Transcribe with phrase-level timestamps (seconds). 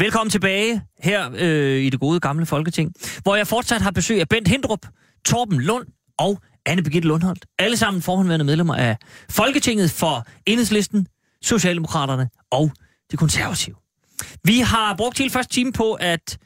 [0.00, 2.92] Velkommen tilbage her øh, i det gode gamle Folketing,
[3.22, 4.86] hvor jeg fortsat har besøg af Bent Hindrup,
[5.24, 5.86] Torben Lund
[6.18, 7.46] og Anne Birgitte Lundholdt.
[7.58, 8.96] Alle sammen forhåndværende medlemmer af
[9.30, 11.06] Folketinget for Enhedslisten,
[11.42, 12.72] Socialdemokraterne og
[13.12, 13.76] de konservative.
[14.44, 16.38] Vi har brugt hele første time på at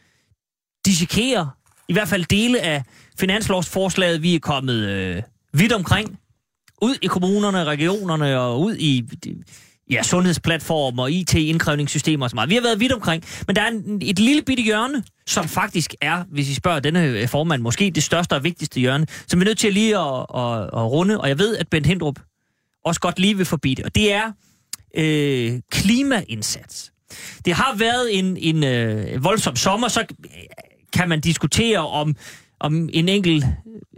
[0.86, 1.50] dissekere
[1.88, 2.82] i hvert fald dele af
[3.18, 4.22] finanslovsforslaget.
[4.22, 6.18] Vi er kommet øh, vidt omkring.
[6.82, 9.08] Ud i kommunerne, regionerne og ud i
[9.90, 12.50] ja, sundhedsplatformer, IT-indkrævningssystemer og så meget.
[12.50, 15.94] Vi har været vidt omkring, men der er en, et lille bitte hjørne, som faktisk
[16.00, 19.44] er, hvis I spørger denne øh, formand, måske det største og vigtigste hjørne, som vi
[19.44, 22.20] er nødt til lige at, at, at runde, og jeg ved, at Bent Hindrup
[22.84, 24.32] også godt lige vil forbi det, og det er
[24.96, 26.92] øh, klimaindsats.
[27.44, 30.04] Det har været en, en øh, voldsom sommer, så
[30.92, 32.16] kan man diskutere om,
[32.64, 33.44] om en enkelt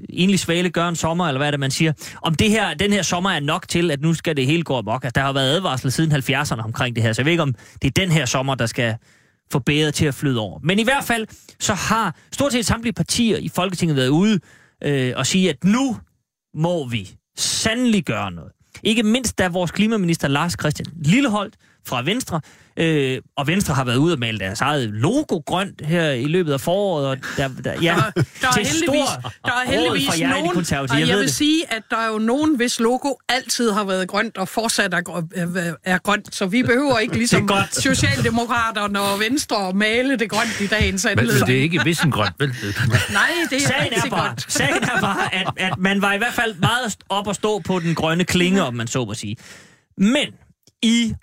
[0.09, 1.93] enlig svale gør en sommer, eller hvad er det, man siger.
[2.23, 4.79] Om det her, den her sommer er nok til, at nu skal det hele gå
[4.79, 5.05] amok.
[5.05, 7.55] Altså, der har været advarsel siden 70'erne omkring det her, så jeg ved ikke, om
[7.83, 8.97] det er den her sommer, der skal
[9.53, 10.61] få bedre til at flyde over.
[10.63, 11.27] Men i hvert fald,
[11.61, 14.41] så har stort set samtlige partier i Folketinget været ude
[14.85, 15.97] øh, og sige, at nu
[16.55, 18.53] må vi sandelig gøre noget.
[18.83, 21.55] Ikke mindst da vores klimaminister Lars Christian Lilleholdt
[21.87, 22.41] fra Venstre,
[22.77, 26.53] øh, og Venstre har været ude og male deres eget logo grønt her i løbet
[26.53, 27.07] af foråret.
[27.07, 29.09] Og der, der, ja, der, der er heldigvis,
[29.45, 31.35] der er heldigvis for jer de nogen, og Jeg jeg ved vil det.
[31.35, 35.23] sige, at der er jo nogen, hvis logo altid har været grønt og fortsat er,
[35.35, 37.75] er- er grønt, så vi behøver ikke ligesom godt.
[37.83, 41.47] Socialdemokraterne og Venstre at male det grønt i dagens Men, men anledning.
[41.47, 42.49] det er ikke visengrønt, vel?
[43.13, 44.53] Nej, det er Sagen er bare, godt.
[44.53, 47.79] sagen er bare at, at man var i hvert fald meget op at stå på
[47.79, 49.37] den grønne klinge, om man så må sige.
[49.99, 50.27] Men
[50.83, 51.15] i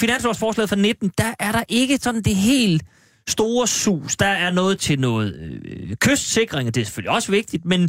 [0.00, 2.82] finanslovsforslaget for 19, der er der ikke sådan det helt
[3.28, 4.16] store sus.
[4.16, 5.34] Der er noget til noget
[5.64, 7.88] øh, kystsikring, og det er selvfølgelig også vigtigt, men,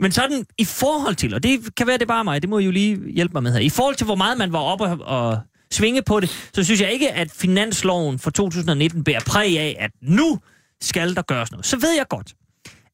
[0.00, 2.58] men sådan i forhold til, og det kan være det er bare mig, det må
[2.58, 4.84] I jo lige hjælpe mig med her, i forhold til hvor meget man var oppe
[4.84, 4.98] og,
[5.30, 5.38] og
[5.72, 9.90] svinge på det, så synes jeg ikke, at finansloven for 2019 bærer præg af, at
[10.02, 10.38] nu
[10.80, 11.66] skal der gøres noget.
[11.66, 12.34] Så ved jeg godt,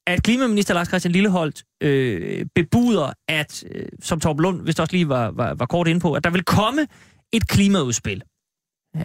[0.07, 5.09] at klimaminister Lars Christian Lilleholdt øh, bebuder, at, øh, som Torben Lund vist også lige
[5.09, 6.87] var, var, var kort inde på, at der vil komme
[7.33, 8.23] et klimaudspil.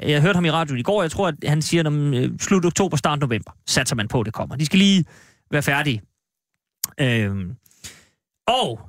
[0.03, 2.65] Jeg hørte ham i radioen i går, jeg tror, at han siger, at øh, slut
[2.65, 4.57] oktober, start november, satser man på, at det kommer.
[4.57, 5.05] De skal lige
[5.51, 6.03] være færdige.
[7.01, 7.57] Øhm,
[8.47, 8.81] og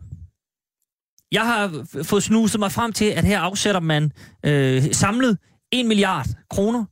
[1.32, 4.12] jeg har fået snuset mig frem til, at her afsætter man
[4.46, 5.38] øh, samlet
[5.72, 6.86] 1 milliard kroner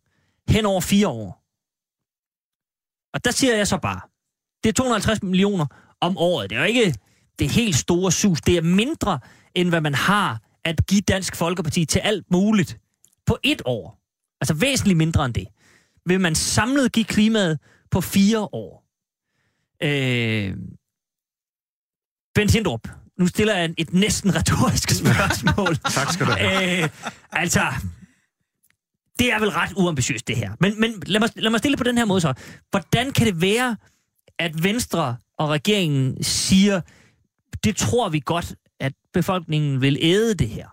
[0.50, 1.44] hen over fire år.
[3.14, 4.02] Og der siger jeg så bare,
[4.64, 5.66] det er 250 millioner
[6.02, 6.50] om året.
[6.50, 6.96] Det er jo ikke
[7.40, 8.42] det helt store sus.
[8.42, 9.20] Det er mindre,
[9.56, 12.80] end hvad man har at give Dansk Folkeparti til alt muligt
[13.28, 14.00] på et år.
[14.42, 15.48] Altså væsentligt mindre end det.
[16.06, 17.60] Vil man samlet give klimaet
[17.92, 18.84] på fire år.
[19.84, 20.56] Øh,
[22.36, 22.88] Bent Hindrup,
[23.20, 25.76] nu stiller jeg et næsten retorisk spørgsmål.
[25.76, 26.84] Tak skal du have.
[26.84, 26.90] Øh,
[27.32, 27.62] altså,
[29.20, 30.52] det er vel ret uambitiøst, det her.
[30.60, 32.34] Men, men lad, mig, lad mig stille på den her måde så.
[32.72, 33.78] Hvordan kan det være,
[34.40, 36.82] at Venstre og regeringen siger,
[37.64, 40.68] det tror vi godt, at befolkningen vil æde det her?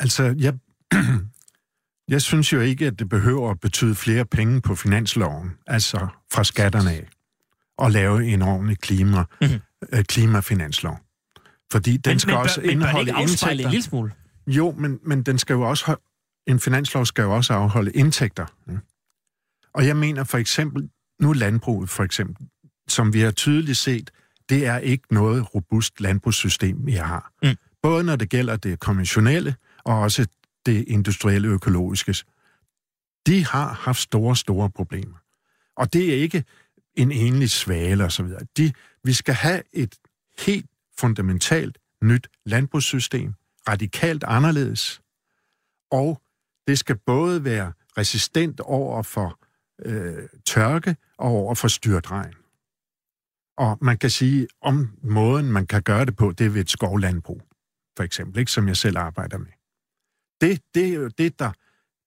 [0.00, 0.54] Altså, jeg,
[2.08, 6.44] jeg synes jo ikke, at det behøver at betyde flere penge på finansloven, altså fra
[6.44, 7.08] skatterne af,
[7.78, 9.50] og lave en ordentlig klima, Mhm.
[9.92, 11.00] øh, klimafinanslov.
[11.72, 13.70] Fordi den men, skal men, også bør, men indeholde ikke afspejle en indtægter.
[13.70, 14.12] lille smule?
[14.46, 15.96] Jo, men, men den skal jo også
[16.46, 18.46] en finanslov skal jo også afholde indtægter.
[18.66, 18.78] Mm.
[19.74, 22.46] Og jeg mener for eksempel, nu landbruget for eksempel,
[22.88, 24.10] som vi har tydeligt set,
[24.48, 27.32] det er ikke noget robust landbrugssystem, vi har.
[27.42, 27.54] Mm.
[27.82, 29.54] Både når det gælder det konventionelle,
[29.84, 30.26] og også
[30.66, 32.14] det industrielle økologiske.
[33.26, 35.16] De har haft store, store problemer.
[35.76, 36.44] Og det er ikke
[36.94, 38.46] en enlig svale og så videre.
[38.56, 38.72] De,
[39.04, 39.94] vi skal have et
[40.38, 40.66] helt
[40.98, 43.34] fundamentalt nyt landbrugssystem,
[43.68, 45.02] radikalt anderledes,
[45.90, 46.22] og
[46.66, 49.38] det skal både være resistent over for
[49.84, 52.34] øh, tørke og over for styrtregn.
[53.58, 56.70] Og man kan sige, om måden, man kan gøre det på, det er ved et
[56.70, 57.42] skovlandbrug,
[57.96, 59.61] for eksempel, ikke, som jeg selv arbejder med.
[60.42, 61.50] Det, det er jo det, der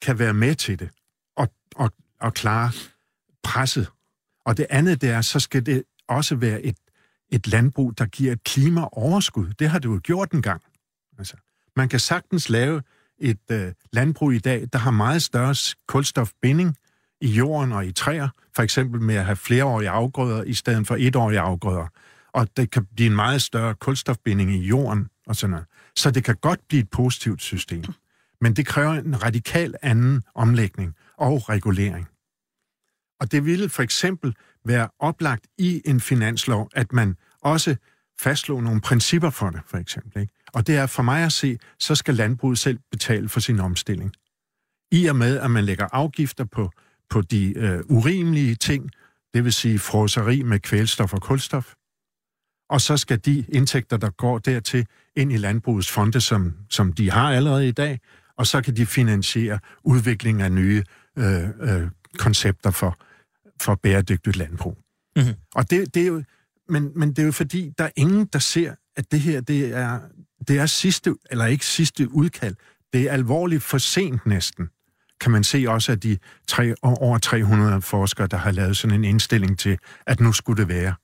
[0.02, 0.90] kan være med til det,
[1.38, 1.92] og, og,
[2.22, 2.72] og klare
[3.44, 3.88] presset.
[4.46, 6.78] Og det andet, det er, så skal det også være et,
[7.32, 9.54] et landbrug, der giver et klimaoverskud.
[9.60, 10.62] Det har det jo gjort engang.
[11.18, 11.36] Altså,
[11.76, 12.82] man kan sagtens lave
[13.20, 15.56] et øh, landbrug i dag, der har meget større
[15.88, 16.78] kulstofbinding
[17.22, 20.96] i jorden og i træer, for eksempel med at have flereårige afgrøder i stedet for
[20.96, 21.88] etårige afgrøder.
[22.34, 25.66] Og det kan blive en meget større kulstofbinding i jorden og sådan noget.
[25.96, 27.84] Så det kan godt blive et positivt system.
[28.46, 32.08] Men det kræver en radikal anden omlægning og regulering.
[33.20, 37.76] Og det ville for eksempel være oplagt i en finanslov, at man også
[38.20, 40.22] fastslog nogle principper for det, for eksempel.
[40.22, 40.34] Ikke?
[40.54, 44.14] Og det er for mig at se, så skal landbruget selv betale for sin omstilling.
[44.92, 46.72] I og med, at man lægger afgifter på,
[47.10, 48.92] på de øh, urimelige ting,
[49.34, 51.74] det vil sige froseri med kvælstof og kulstof,
[52.70, 57.12] og så skal de indtægter, der går dertil, ind i landbrugets fonde, som, som de
[57.12, 58.00] har allerede i dag,
[58.38, 60.84] og så kan de finansiere udvikling af nye
[61.18, 61.88] øh, øh,
[62.18, 62.98] koncepter for,
[63.62, 64.78] for bæredygtigt landbrug.
[65.16, 65.34] Mm-hmm.
[65.56, 66.24] Og det, det er jo,
[66.70, 69.76] men, men det er jo fordi, der er ingen, der ser, at det her det
[69.76, 70.00] er,
[70.48, 72.56] det er sidste, eller ikke sidste udkald.
[72.94, 74.70] Det er alvorligt for sent næsten,
[75.22, 76.18] kan man se også af de
[76.48, 79.78] tre, over 300 forskere, der har lavet sådan en indstilling til,
[80.08, 80.96] at nu skulle det være.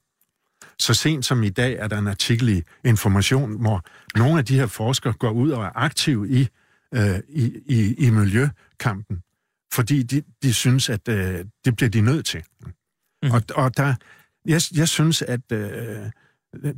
[0.80, 3.84] Så sent som i dag er der en artikel i Information, hvor
[4.16, 6.48] nogle af de her forskere går ud og er aktive i,
[6.94, 9.22] øh, i, i, i miljøkampen,
[9.74, 12.44] fordi de, de synes, at øh, det bliver de nødt til.
[13.24, 13.32] Mm.
[13.32, 13.96] Og, og der,
[14.46, 16.12] jeg, jeg synes, at øh,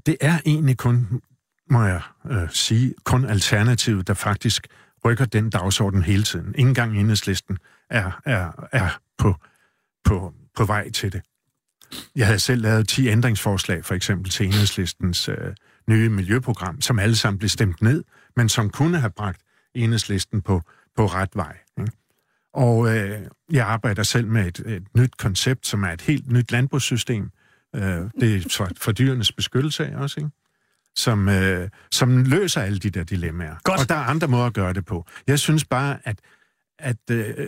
[0.05, 1.21] det er egentlig kun,
[1.69, 2.01] må jeg
[2.31, 4.67] øh, sige, kun alternativet, der faktisk
[5.05, 6.55] rykker den dagsorden hele tiden.
[6.57, 7.57] Ingen gang enhedslisten
[7.89, 9.35] er, er, er på,
[10.03, 11.21] på, på vej til det.
[12.15, 15.55] Jeg havde selv lavet 10 ændringsforslag, for eksempel til enhedslistens øh,
[15.87, 18.03] nye miljøprogram, som alle sammen blev stemt ned,
[18.35, 19.41] men som kunne have bragt
[19.75, 20.61] enhedslisten på,
[20.95, 21.57] på ret vej.
[21.79, 21.91] Ikke?
[22.53, 23.21] Og øh,
[23.51, 27.29] jeg arbejder selv med et, et nyt koncept, som er et helt nyt landbrugssystem.
[27.75, 27.81] Øh,
[28.19, 30.29] det er for, for dyrenes beskyttelse også, ikke?
[30.95, 33.55] Som, øh, som løser alle de der dilemmaer.
[33.63, 33.81] Godt.
[33.81, 35.05] Og der er andre måder at gøre det på.
[35.27, 36.19] Jeg synes bare, at,
[36.79, 37.47] at øh,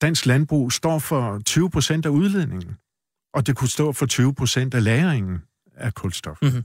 [0.00, 2.76] dansk landbrug står for 20 procent af udledningen
[3.34, 5.42] og det kunne stå for 20 procent af lagringen
[5.76, 6.38] af kulstof.
[6.42, 6.62] Mm-hmm.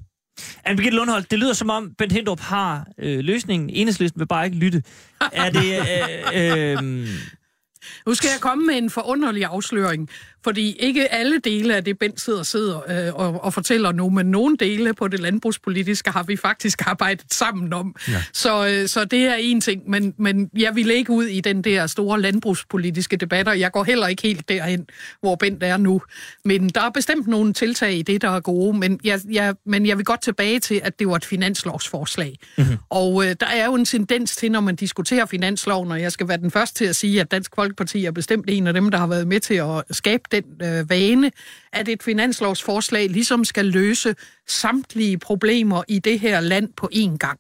[0.66, 3.70] Anne Birgitte Lundholt, det lyder som om Bent Hindrup har øh, løsningen.
[3.70, 4.84] Enhedslisten vil bare ikke lytte.
[5.32, 5.80] Er det...
[6.36, 7.08] Øh, øh,
[8.06, 10.10] nu skal jeg komme med en forunderlig afsløring,
[10.44, 14.26] fordi ikke alle dele af det, Bent sidder, sidder øh, og, og fortæller nu, men
[14.26, 17.96] nogle dele på det landbrugspolitiske har vi faktisk arbejdet sammen om.
[18.08, 18.24] Ja.
[18.34, 21.62] Så, øh, så det er en ting, men, men jeg vil ikke ud i den
[21.62, 24.88] der store landbrugspolitiske debat, og jeg går heller ikke helt derhen,
[25.22, 26.02] hvor Bent er nu.
[26.46, 29.86] Men der er bestemt nogle tiltag i det, der er gode, men jeg, jeg, men
[29.86, 32.40] jeg vil godt tilbage til, at det var et finanslovsforslag.
[32.58, 32.78] Mm-hmm.
[32.90, 36.28] Og øh, der er jo en tendens til, når man diskuterer finansloven, og jeg skal
[36.28, 37.69] være den første til at sige, at Dansk Folkeparti
[38.06, 41.32] er bestemt en af dem, der har været med til at skabe den øh, vane,
[41.74, 44.16] at et finanslovsforslag ligesom skal løse
[44.48, 47.40] samtlige problemer i det her land på én gang.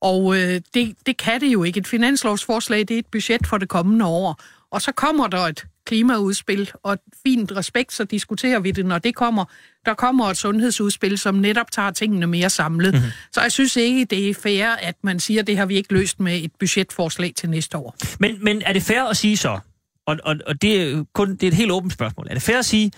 [0.00, 1.80] Og øh, det, det kan det jo ikke.
[1.80, 4.42] Et finanslovsforslag, det er et budget for det kommende år.
[4.70, 9.14] Og så kommer der et klimaudspil, og fint respekt, så diskuterer vi det, når det
[9.14, 9.44] kommer.
[9.86, 12.94] Der kommer et sundhedsudspil, som netop tager tingene mere samlet.
[12.94, 13.10] Mm-hmm.
[13.32, 15.92] Så jeg synes ikke, det er fair, at man siger, at det har vi ikke
[15.92, 17.96] løst med et budgetforslag til næste år.
[18.20, 19.58] Men, men er det fair at sige så,
[20.06, 22.26] og, og, og det, er kun, det er et helt åbent spørgsmål.
[22.30, 22.92] Er det fair at sige,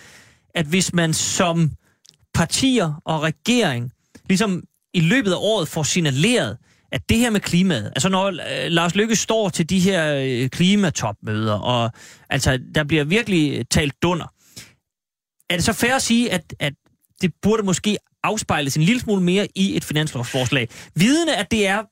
[0.54, 1.70] at hvis man som
[2.34, 3.92] partier og regering
[4.28, 4.62] ligesom
[4.94, 6.56] i løbet af året får signaleret,
[6.92, 8.34] at det her med klimaet, altså når øh,
[8.68, 11.90] Lars Lykke står til de her øh, klimatopmøder, og
[12.30, 14.32] altså der bliver virkelig talt dunder,
[15.50, 16.74] er det så fair at sige, at, at
[17.22, 20.68] det burde måske afspejles en lille smule mere i et finanslovsforslag?
[20.94, 21.82] Vidende, at det er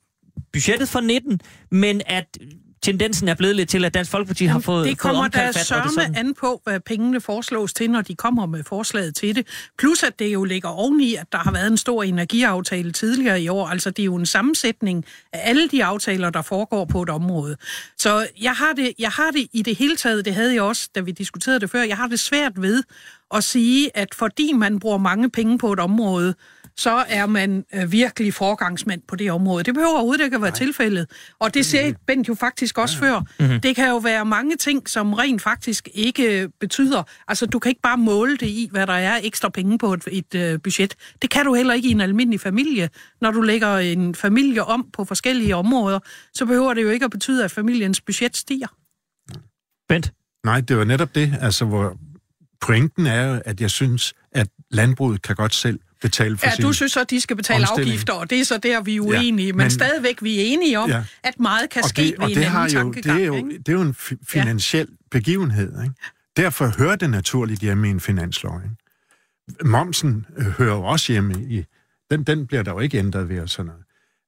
[0.52, 2.38] budgettet for 19, men at
[2.82, 6.18] tendensen er blevet lidt til, at Dansk Folkeparti Jamen, har fået Det kommer der sørme
[6.18, 9.46] an på, hvad pengene foreslås til, når de kommer med forslaget til det.
[9.78, 13.48] Plus at det jo ligger oveni, at der har været en stor energiaftale tidligere i
[13.48, 13.66] år.
[13.66, 17.56] Altså det er jo en sammensætning af alle de aftaler, der foregår på et område.
[17.98, 20.88] Så jeg har det, jeg har det i det hele taget, det havde jeg også,
[20.94, 22.82] da vi diskuterede det før, jeg har det svært ved
[23.34, 26.34] at sige, at fordi man bruger mange penge på et område,
[26.78, 29.64] så er man øh, virkelig forgangsmand på det område.
[29.64, 30.58] Det behøver overhovedet ikke at være Nej.
[30.58, 31.10] tilfældet.
[31.38, 33.10] Og det ser Bent jo faktisk også ja.
[33.10, 33.20] før.
[33.40, 33.60] Mm-hmm.
[33.60, 37.02] Det kan jo være mange ting, som rent faktisk ikke betyder...
[37.28, 40.02] Altså, du kan ikke bare måle det i, hvad der er ekstra penge på et,
[40.06, 40.94] et øh, budget.
[41.22, 42.90] Det kan du heller ikke i en almindelig familie.
[43.20, 45.98] Når du lægger en familie om på forskellige områder,
[46.34, 48.68] så behøver det jo ikke at betyde, at familiens budget stiger.
[49.88, 50.12] Bent?
[50.44, 51.34] Nej, det var netop det.
[51.40, 51.96] Altså, hvor
[52.60, 56.92] pointen er at jeg synes, at landbruget kan godt selv betale for Ja, du synes
[56.92, 57.92] så, at de skal betale omstilling.
[57.92, 59.46] afgifter, og det er så der, vi er uenige.
[59.46, 61.04] Ja, men, men stadigvæk, vi er enige om, ja.
[61.22, 63.72] at meget kan og ske det, ved en anden jo, det er, jo, det er
[63.72, 63.96] jo en
[64.28, 64.96] finansiel ja.
[65.10, 65.82] begivenhed.
[65.82, 65.94] Ikke?
[66.36, 68.60] Derfor hører det naturligt hjemme i en finanslov.
[68.64, 68.76] Ikke?
[69.64, 71.64] Momsen øh, hører jo også hjemme i...
[72.10, 73.72] Den, den bliver der jo ikke ændret ved og sådan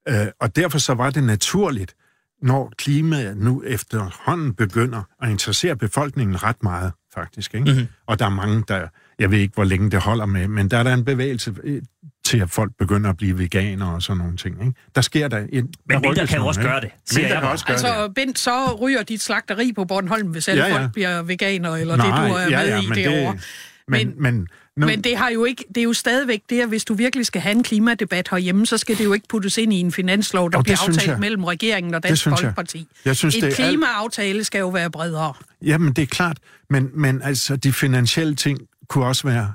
[0.06, 0.26] noget.
[0.26, 1.94] Øh, og derfor så var det naturligt,
[2.42, 7.54] når klimaet nu efterhånden begynder at interessere befolkningen ret meget, faktisk.
[7.54, 7.72] Ikke?
[7.72, 7.86] Mm-hmm.
[8.06, 8.88] Og der er mange, der...
[9.18, 11.82] Jeg ved ikke, hvor længe det holder med, men der er der en bevægelse øh,
[12.24, 14.60] til, at folk begynder at blive veganere og sådan nogle ting.
[14.60, 14.72] Ikke?
[14.94, 15.38] Der sker der...
[15.38, 17.84] En, Men der mindre kan noget, også gøre det, siger jeg kan også gøre det.
[17.84, 20.78] Altså, Bent, så ryger dit slagteri på Bornholm, hvis alle Ja, ja.
[20.80, 23.32] folk bliver veganere, eller Nej, det, du er ja, med ja, i men derovre.
[23.32, 23.44] det-
[23.88, 26.68] Men, Men- men, nu, Men det, har jo ikke, det er jo stadigvæk det, at
[26.68, 29.72] hvis du virkelig skal have en klimadebat herhjemme, så skal det jo ikke puttes ind
[29.72, 31.18] i en finanslov, der det bliver aftalt jeg.
[31.18, 32.38] mellem regeringen og Det Dansk jeg.
[32.38, 32.86] Folkeparti.
[33.04, 35.32] Jeg synes, en det er alt- klimaaftale skal jo være bredere.
[35.62, 36.38] Jamen, det er klart.
[36.70, 38.58] Men, men altså, de finansielle ting
[38.88, 39.52] kunne også være...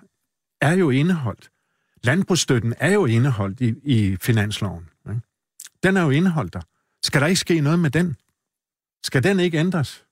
[0.62, 1.50] Er jo indeholdt.
[2.04, 4.90] Landbrugsstøtten er jo indeholdt i, i finansloven.
[5.10, 5.22] Ikke?
[5.84, 6.62] Den er jo indeholdt der.
[7.04, 8.16] Skal der ikke ske noget med den?
[9.04, 10.06] Skal den ikke ændres?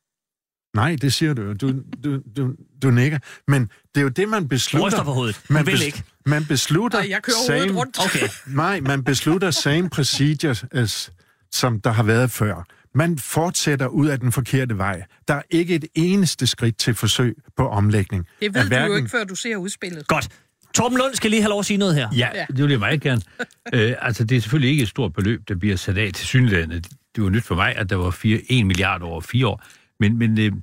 [0.75, 1.54] Nej, det siger du jo.
[1.54, 1.74] Du,
[2.04, 3.20] du, du, du nikker.
[3.48, 3.62] Men
[3.96, 4.88] det er jo det, man beslutter.
[4.88, 5.42] Ryster på hovedet.
[5.50, 6.04] Man, vil ikke.
[6.25, 7.00] man beslutter...
[7.00, 8.00] Nej, jeg kører hovedet rundt.
[8.00, 8.28] Okay.
[8.48, 11.12] Nej, man beslutter same procedures, as,
[11.51, 12.63] som der har været før.
[12.96, 15.04] Man fortsætter ud af den forkerte vej.
[15.28, 18.28] Der er ikke et eneste skridt til forsøg på omlægning.
[18.40, 20.08] Det ved Af du jo hverken- ikke, før du ser udspillet.
[20.08, 20.28] Godt.
[20.74, 22.10] Torben Lund skal lige have lov at sige noget her.
[22.16, 22.46] Ja, Ja.
[22.50, 23.22] det vil jeg meget gerne.
[23.74, 26.88] øh, altså, det er selvfølgelig ikke et stort beløb, der bliver sat af til synlandet.
[27.16, 29.64] Det var nyt for mig, at der var 4, 1 milliard over fire år.
[30.00, 30.62] Men, men, øh, men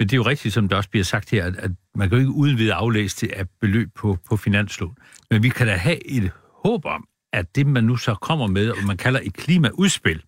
[0.00, 2.20] det er jo rigtigt, som der også bliver sagt her, at, at man kan jo
[2.20, 4.94] ikke uden videre aflæse det af beløb på, på finansloven.
[5.30, 6.30] Men vi kan da have et
[6.64, 10.22] håb om, at det, man nu så kommer med, og man kalder et klimaudspil,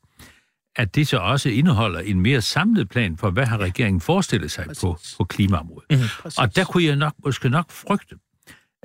[0.77, 4.67] at det så også indeholder en mere samlet plan for, hvad har regeringen forestillet sig
[4.81, 5.91] på, på klimaområdet.
[5.91, 6.31] Mm-hmm.
[6.39, 8.17] Og der kunne jeg nok, måske nok frygte,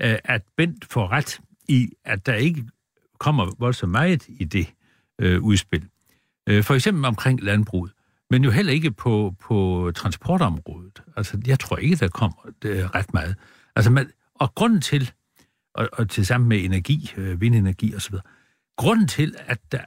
[0.01, 2.65] øh, at Bent får ret i, at der ikke
[3.19, 4.67] kommer voldsomt meget i det
[5.21, 5.85] øh, udspil.
[6.49, 7.91] Øh, for eksempel omkring landbruget,
[8.29, 11.01] men jo heller ikke på, på transportområdet.
[11.17, 13.35] Altså, jeg tror ikke, der kommer øh, ret meget.
[13.75, 15.11] Altså, man, og grunden til,
[15.73, 18.15] og, og til sammen med energi, øh, vindenergi osv.,
[18.77, 19.81] grunden til, at der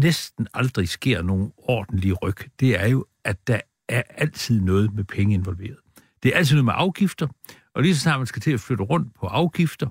[0.00, 5.04] næsten aldrig sker nogen ordentlige ryg, det er jo, at der er altid noget med
[5.04, 5.78] penge involveret.
[6.22, 7.28] Det er altid noget med afgifter,
[7.74, 9.88] og lige så snart man skal til at flytte rundt på afgifter,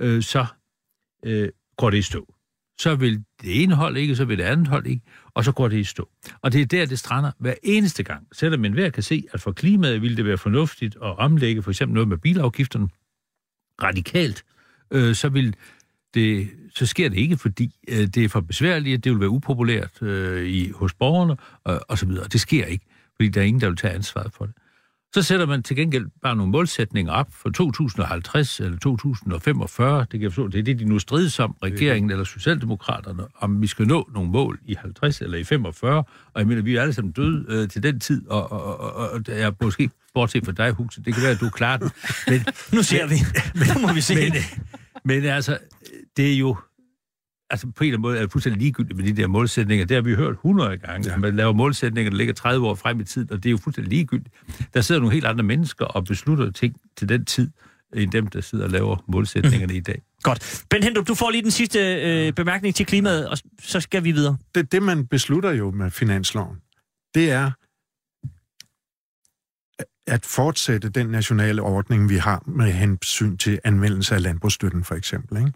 [0.00, 0.46] øh, så
[1.24, 2.34] øh, går det i stå.
[2.80, 5.02] Så vil det ene hold ikke, så vil det andet hold ikke,
[5.34, 6.08] og så går det i stå.
[6.42, 8.26] Og det er der, det strander hver eneste gang.
[8.32, 11.94] Selvom enhver kan se, at for klimaet ville det være fornuftigt at omlægge for eksempel
[11.94, 12.88] noget med bilafgifterne
[13.82, 14.44] radikalt,
[14.90, 15.56] øh, så vil
[16.14, 20.02] det, så sker det ikke, fordi øh, det er for besværligt, det vil være upopulært
[20.02, 21.36] øh, i, hos borgerne,
[21.96, 22.24] så videre.
[22.32, 24.54] Det sker ikke, fordi der er ingen, der vil tage ansvaret for det.
[25.14, 30.00] Så sætter man til gengæld bare nogle målsætninger op for 2050 eller 2045.
[30.00, 33.62] Det kan jeg forstå, det er det, de nu strides om, regeringen eller Socialdemokraterne, om
[33.62, 35.98] vi skal nå nogle mål i 50 eller i 45.
[35.98, 36.04] Og
[36.36, 39.20] jeg mener, vi er alle sammen døde øh, til den tid, og, og, og, og
[39.28, 41.90] jeg er måske bortset fra dig, Huxe, det kan være, at du klarer den.
[42.28, 42.44] Men,
[42.76, 43.14] Nu ser vi.
[43.74, 44.14] Nu må vi se.
[44.14, 44.32] men,
[45.04, 45.58] men altså,
[46.16, 46.56] det er jo...
[47.50, 49.86] Altså på en eller anden måde er det fuldstændig ligegyldigt med de der målsætninger.
[49.86, 51.10] Det har vi hørt 100 gange.
[51.10, 51.16] Ja.
[51.16, 53.90] Man laver målsætninger, der ligger 30 år frem i tiden, og det er jo fuldstændig
[53.90, 54.34] ligegyldigt.
[54.74, 57.50] Der sidder nogle helt andre mennesker og beslutter ting til den tid,
[57.94, 59.76] end dem, der sidder og laver målsætningerne mm.
[59.76, 60.02] i dag.
[60.22, 60.64] Godt.
[60.70, 64.12] Ben Hendrup, du får lige den sidste øh, bemærkning til klimaet, og så skal vi
[64.12, 64.36] videre.
[64.54, 66.56] det, det, man beslutter jo med finansloven,
[67.14, 67.50] det er
[70.06, 75.38] at fortsætte den nationale ordning, vi har med hensyn til anvendelse af landbrugsstøtten, for eksempel.
[75.38, 75.52] Ikke?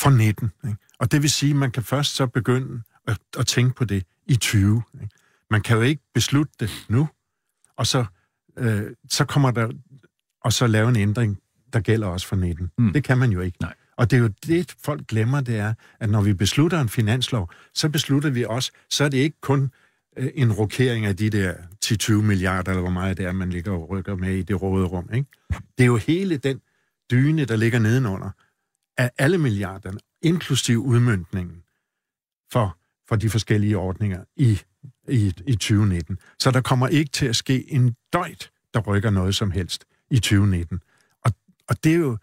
[0.00, 0.50] Fra 19.
[0.64, 0.76] Ikke?
[0.98, 4.04] Og det vil sige, at man kan først så begynde at, at tænke på det
[4.26, 4.82] i 20.
[5.02, 5.14] Ikke?
[5.50, 7.08] Man kan jo ikke beslutte det nu,
[7.76, 8.04] og så,
[8.58, 9.72] øh, så kommer der
[10.40, 11.38] og så lave en ændring,
[11.72, 12.70] der gælder også for 19.
[12.78, 12.92] Mm.
[12.92, 13.58] Det kan man jo ikke.
[13.60, 13.74] Nej.
[13.96, 17.50] Og det er jo det, folk glemmer, det er, at når vi beslutter en finanslov,
[17.74, 19.70] så beslutter vi også, så er det ikke kun
[20.16, 21.54] Øh, en rokering af de der
[21.84, 24.86] 10-20 milliarder, eller hvor meget det er, man ligger og rykker med i det røde
[24.86, 25.08] rum.
[25.14, 25.28] Ikke?
[25.50, 26.60] Det er jo hele den
[27.10, 28.30] dyne, der ligger nedenunder,
[28.98, 31.62] af alle milliarderne, inklusiv udmyndningen
[32.52, 32.78] for,
[33.08, 34.60] for de forskellige ordninger i,
[35.08, 36.18] i, i 2019.
[36.38, 40.16] Så der kommer ikke til at ske en døjt, der rykker noget som helst i
[40.16, 40.82] 2019.
[41.24, 41.32] Og,
[41.68, 42.18] og det er jo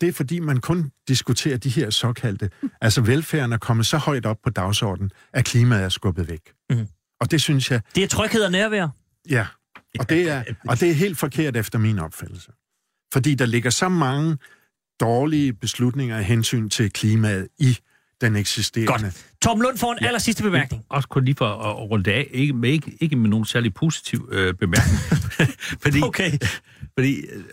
[0.00, 2.50] det er fordi, man kun diskuterer de her såkaldte...
[2.80, 6.40] Altså velfærden er kommet så højt op på dagsordenen, at klimaet er skubbet væk.
[6.70, 6.86] Mhm.
[7.20, 8.88] Og det synes jeg, Det er tryghed og nærvær.
[9.30, 9.46] ja.
[9.98, 12.52] Og det, er, og det er helt forkert efter min opfattelse.
[13.12, 14.36] Fordi der ligger så mange
[15.00, 17.78] dårlige beslutninger af hensyn til klimaet i
[18.20, 19.04] den eksisterende...
[19.04, 19.26] Godt.
[19.42, 20.06] Tom Lund får en ja.
[20.06, 20.84] aller sidste bemærkning.
[20.88, 23.74] Også kun lige for at, runde det af, ikke med, ikke, ikke med nogen særlig
[23.74, 24.98] positiv øh, bemærkning.
[25.82, 26.38] fordi, Okay.
[26.98, 27.44] Fordi øh,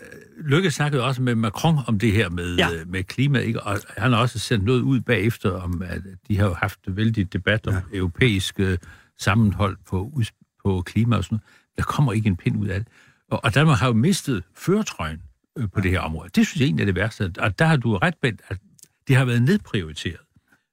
[0.44, 2.68] Lykke snakkede også med Macron om det her med, Ja.
[2.68, 2.84] ja.
[2.86, 3.62] med klima, ikke?
[3.62, 6.96] og han har også sendt noget ud bagefter om, at de har jo haft en
[6.96, 7.80] vældig debat om ja.
[7.92, 8.78] europæisk øh,
[9.18, 10.22] sammenhold på,
[10.64, 11.76] på klima og sådan noget.
[11.76, 12.88] Der kommer ikke en pind ud af det.
[13.30, 15.22] Og, og Danmark har jo mistet føretrøjen
[15.58, 16.28] øh, på det her område.
[16.34, 17.32] Det synes jeg egentlig er det værste.
[17.38, 18.58] Og der har du ret, Bent, at
[19.08, 20.20] det har været nedprioriteret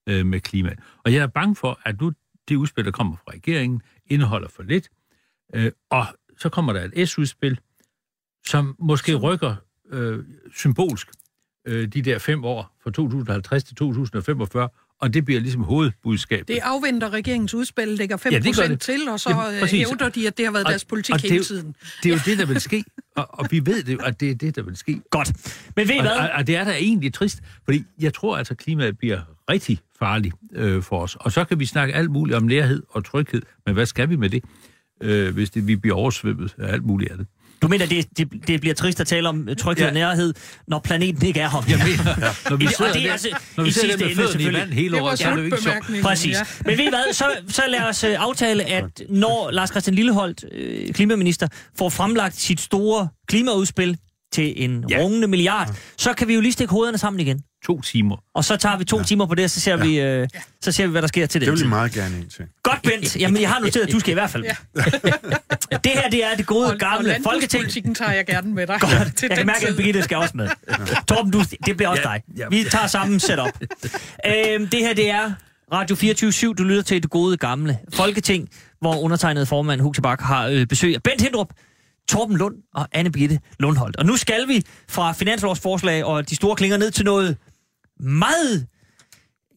[0.09, 0.75] øh, med klima.
[1.05, 2.11] Og jeg er bange for, at nu
[2.49, 4.89] det udspil, der kommer fra regeringen, indeholder for lidt.
[5.55, 6.05] Øh, og
[6.37, 7.59] så kommer der et S-udspil,
[8.47, 9.55] som måske rykker
[9.91, 10.19] øh,
[10.55, 11.07] symbolsk
[11.67, 14.69] øh, de der fem år fra 2050 til 2045,
[15.01, 16.47] og det bliver ligesom hovedbudskabet.
[16.47, 18.79] Det afventer regeringens udspil, lægger 5 Ja, det det.
[18.79, 19.87] til, og så Jamen, præcis.
[19.89, 21.75] hævder de, at det har været Og- deres politik og det er hele jo- tiden.
[22.03, 22.83] Det er jo det, der vil ske,
[23.15, 25.01] og, og vi ved det, at det er det, der vil ske.
[25.09, 25.57] Godt.
[25.75, 26.11] Men ved I Og, hvad?
[26.11, 29.19] og, og det er da egentlig trist, fordi jeg tror altså, at klimaet bliver
[29.49, 31.15] rigtig farligt øh, for os.
[31.15, 34.15] Og så kan vi snakke alt muligt om nærhed og tryghed, men hvad skal vi
[34.15, 34.43] med det,
[35.01, 37.27] øh, hvis det, vi bliver oversvømmet af alt muligt af det?
[37.61, 39.87] Du mener, det, det, det bliver trist at tale om tryghed Ja.
[39.87, 40.33] og nærhed,
[40.67, 41.63] når planeten ikke er her.
[41.69, 42.33] Jeg mener, ja.
[42.49, 44.11] når vi I- og sidder det er der, altså når vi i sidder sidste med
[44.11, 44.61] ende fødderne i selvfølgelig.
[44.61, 46.03] vand hele året, så er det jo ikke sjovt.
[46.03, 46.31] Præcis.
[46.37, 46.41] Ja.
[46.65, 50.45] Men ved I hvad, så, så lad os øh, aftale, at når Lars Christian Lilleholdt,
[50.51, 53.97] øh, klimaminister, får fremlagt sit store klimaudspil
[54.33, 54.97] til en Ja.
[54.97, 55.03] ja.
[55.03, 57.41] rungende milliard, så kan vi jo lige stikke hovederne sammen igen.
[57.65, 58.17] To timer.
[58.35, 59.03] Og så tager vi to ja.
[59.03, 59.83] timer på det, og så ser, ja.
[59.83, 60.27] vi, øh,
[60.61, 62.45] så ser vi, hvad der sker til Det den vil jeg meget gerne ind til.
[62.63, 63.15] Godt, Bent.
[63.15, 64.43] Jamen, jeg har noteret, at du skal i hvert fald.
[64.43, 64.55] Ja.
[65.83, 67.33] det her, det er det gode, Og, og gamle folketing.
[67.33, 68.77] landbrugspolitikken tager jeg gerne med dig.
[68.79, 69.15] Godt.
[69.15, 69.75] til Jeg kan mærke, at.
[69.75, 70.49] Birgitte skal også med.
[71.07, 72.21] Torben, du, det bliver også Ja, dig.
[72.37, 72.47] ja.
[72.49, 73.49] Vi tager sammen setup.
[74.27, 75.31] øhm, det her, det er
[75.73, 78.49] Radio 24 Du lytter til det gode, gamle folketing,
[78.81, 81.47] hvor undertegnet formand Huxebak har øh, besøg af Bent Hindrup,
[82.09, 83.97] Torben Lund og Anne Birgitte Lundholdt.
[83.97, 87.37] Og nu skal vi fra finanslovsforslag og de store klinger ned til noget
[88.01, 88.67] meget,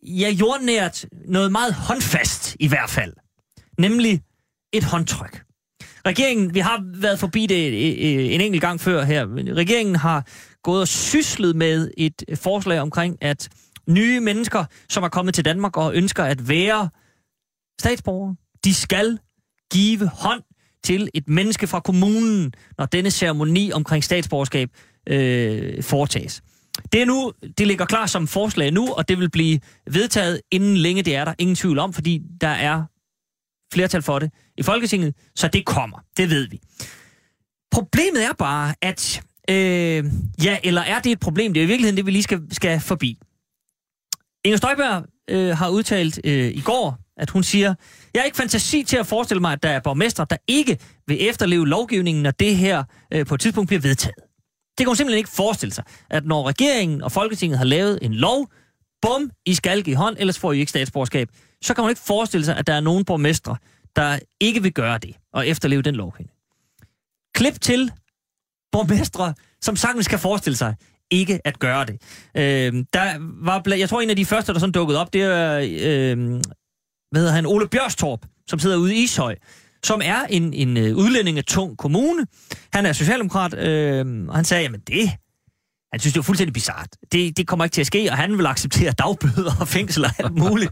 [0.02, 3.12] ja, jordnært, noget meget håndfast i hvert fald.
[3.78, 4.22] Nemlig
[4.72, 5.44] et håndtryk.
[6.06, 9.96] Regeringen, vi har været forbi det øh, øh, en enkelt gang før her, men regeringen
[9.96, 10.26] har
[10.62, 13.48] gået og syslet med et forslag omkring, at
[13.88, 16.88] nye mennesker, som er kommet til Danmark og ønsker at være
[17.80, 19.18] statsborgere, de skal
[19.72, 20.42] give hånd
[20.84, 24.68] til et menneske fra kommunen, når denne ceremoni omkring statsborgerskab
[25.08, 26.42] øh, foretages.
[26.93, 30.76] Det er nu, det ligger klar som forslag nu, og det vil blive vedtaget inden
[30.76, 32.83] længe, det er der ingen tvivl om, fordi der er
[33.73, 35.99] flertal for det i Folketinget, så det kommer.
[36.16, 36.61] Det ved vi.
[37.71, 39.23] Problemet er bare, at...
[39.50, 40.04] Øh,
[40.45, 41.54] ja, eller er det et problem?
[41.54, 43.19] Det er i virkeligheden det, vi lige skal, skal forbi.
[44.45, 47.75] Inger Støjberg øh, har udtalt øh, i går, at hun siger,
[48.14, 51.29] jeg har ikke fantasi til at forestille mig, at der er borgmestre, der ikke vil
[51.29, 54.23] efterleve lovgivningen, når det her øh, på et tidspunkt bliver vedtaget.
[54.78, 58.14] Det kan hun simpelthen ikke forestille sig, at når regeringen og Folketinget har lavet en
[58.14, 58.50] lov,
[59.02, 61.28] bum, I skal give hånd, ellers får I ikke statsborgerskab,
[61.62, 63.56] så kan hun ikke forestille sig, at der er nogen borgmestre,
[63.96, 66.30] der ikke vil gøre det og efterleve den lovgivning.
[67.34, 67.92] Klip til
[68.72, 70.74] borgmestre, som sagtens kan forestille sig
[71.10, 71.94] ikke at gøre det.
[72.37, 75.58] Øh, der var, jeg tror, en af de første, der sådan dukkede op, det er,
[75.58, 76.40] øh,
[77.10, 79.37] hvad hedder han, Ole Bjørstorp, som sidder ude i Ishøj,
[79.85, 82.27] som er en, en øh, udlændingetung kommune.
[82.73, 85.11] Han er socialdemokrat, øh, og han sagde, jamen det,
[85.92, 86.88] han synes, det var fuldstændig bizart.
[87.12, 90.11] Det, det kommer ikke til at ske, og han vil acceptere dagbøder og fængsel og
[90.18, 90.70] alt muligt.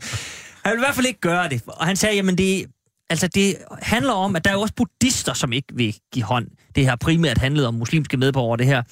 [0.65, 1.63] Han vil i hvert fald ikke gøre det.
[1.67, 2.67] Og han sagde, jamen det,
[3.11, 6.47] altså det handler om, at der er jo også buddhister, som ikke vil give hånd.
[6.75, 8.83] Det her primært handlede om muslimske medborgere, det her.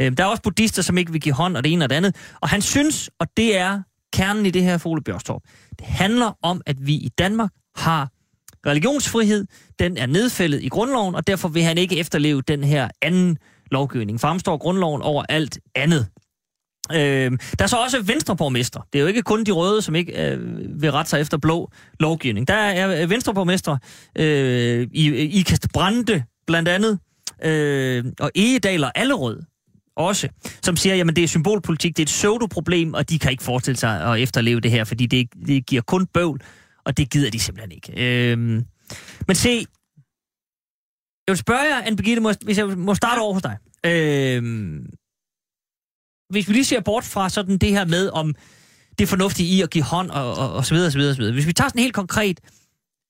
[0.00, 1.96] Øh, der er også buddhister, som ikke vil give hånd, og det ene og det
[1.96, 2.16] andet.
[2.40, 5.42] Og han synes, og det er kernen i det her Fole Bjørstorp,
[5.78, 8.10] det handler om, at vi i Danmark har
[8.66, 9.46] religionsfrihed.
[9.78, 13.38] Den er nedfældet i grundloven, og derfor vil han ikke efterleve den her anden
[13.70, 14.20] lovgivning.
[14.20, 16.06] Fremstår grundloven over alt andet.
[16.92, 18.80] Øh, der er så også venstreborgmester.
[18.92, 20.40] Det er jo ikke kun de røde, som ikke øh,
[20.82, 22.48] vil rette sig efter blå lovgivning.
[22.48, 23.76] Der er øh, venstreborgmester
[24.18, 26.98] øh, i, i Kastbrande blandt andet,
[27.44, 29.42] øh, og Egedal og Allerød
[29.96, 30.28] også,
[30.62, 33.78] som siger, jamen det er symbolpolitik, det er et pseudoproblem, og de kan ikke forestille
[33.78, 36.40] sig at efterleve det her, fordi det, det giver kun bøvl,
[36.86, 37.92] og det gider de simpelthen ikke.
[37.96, 38.38] Øh,
[39.26, 39.66] men se,
[41.26, 43.56] jeg vil spørge jer, Anne Birgitte, må, hvis jeg må starte over hos dig.
[43.86, 44.42] Øh,
[46.30, 48.34] hvis vi lige ser bort fra sådan det her med, om
[48.98, 51.14] det er fornuftigt i at give hånd og, og, og så videre, og så videre,
[51.14, 51.34] så videre.
[51.34, 52.40] Hvis vi tager sådan helt konkret,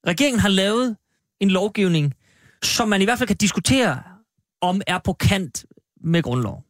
[0.06, 0.96] regeringen har lavet
[1.40, 2.14] en lovgivning,
[2.62, 4.02] som man i hvert fald kan diskutere,
[4.60, 5.66] om er på kant
[6.04, 6.62] med grundloven.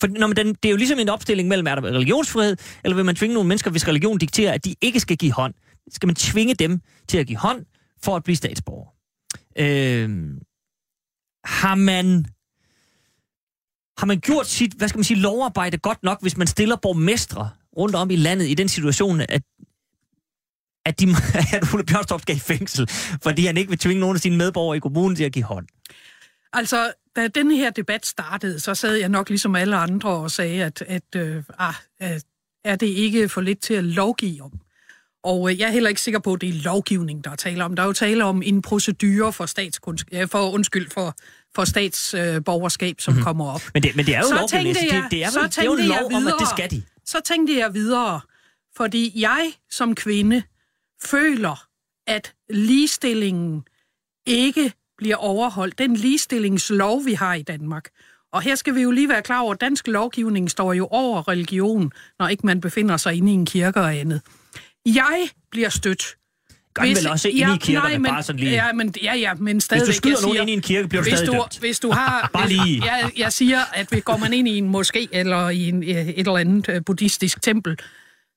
[0.00, 2.94] For når man den, det er jo ligesom en opstilling mellem, er der religionsfrihed, eller
[2.94, 5.54] vil man tvinge nogle mennesker, hvis religion dikterer, at de ikke skal give hånd?
[5.90, 7.66] Skal man tvinge dem til at give hånd,
[8.02, 8.94] for at blive statsborger?
[9.58, 10.40] Øh,
[11.44, 12.26] har man
[13.98, 17.50] har man gjort sit, hvad skal man sige, lovarbejde godt nok, hvis man stiller borgmestre
[17.76, 19.42] rundt om i landet i den situation, at,
[20.84, 21.06] at, de,
[21.56, 22.88] at Ole Bjørnstorp skal i fængsel,
[23.22, 25.66] fordi han ikke vil tvinge nogen af sine medborgere i kommunen til at give hånd?
[26.52, 30.64] Altså, da den her debat startede, så sad jeg nok ligesom alle andre og sagde,
[30.64, 32.24] at, at, øh, ah, at
[32.64, 34.52] er det ikke for lidt til at lovgive om?
[35.26, 37.64] Og øh, jeg er heller ikke sikker på, at det er lovgivning, der er tale
[37.64, 37.76] om.
[37.76, 41.14] Der er jo tale om en procedure for, statskundsk- for undskyld, for,
[41.54, 43.24] for statsborgerskab, som mm-hmm.
[43.24, 43.62] kommer op.
[43.74, 44.76] Men det, men det er jo Så lovgivning.
[44.76, 46.38] Det, jeg- det, er, så vel, det er jo en lov jeg om, at det
[46.40, 46.46] videre.
[46.56, 46.82] skal de.
[47.04, 48.20] Så tænkte jeg videre,
[48.76, 50.42] fordi jeg som kvinde
[51.04, 51.64] føler,
[52.06, 53.64] at ligestillingen
[54.26, 55.78] ikke bliver overholdt.
[55.78, 57.88] Den ligestillingslov, vi har i Danmark.
[58.32, 61.28] Og her skal vi jo lige være klar over, at dansk lovgivning står jo over
[61.28, 64.20] religion, når ikke man befinder sig inde i en kirke og andet.
[64.94, 66.16] Jeg bliver stødt.
[66.74, 68.52] Gør den vel også inde i kirkerne, men, bare sådan lige.
[68.52, 69.86] Ja, men, ja, ja, men stadigvæk.
[69.86, 71.38] Hvis du skyder jeg nogen siger, ind i en kirke, bliver du hvis stadig du,
[71.38, 71.58] dømt.
[71.58, 72.30] hvis du har...
[72.32, 72.84] Bare lige.
[72.84, 75.88] Jeg, jeg siger, at hvis går man ind i en moské eller i en, øh,
[75.88, 77.78] et eller andet øh, buddhistisk tempel,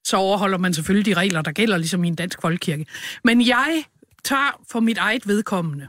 [0.03, 2.85] så overholder man selvfølgelig de regler, der gælder, ligesom i en dansk folkekirke.
[3.23, 3.83] Men jeg
[4.23, 5.87] tager for mit eget vedkommende.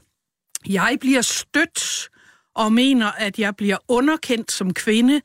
[0.68, 2.08] Jeg bliver stødt
[2.54, 5.20] og mener, at jeg bliver underkendt som kvinde,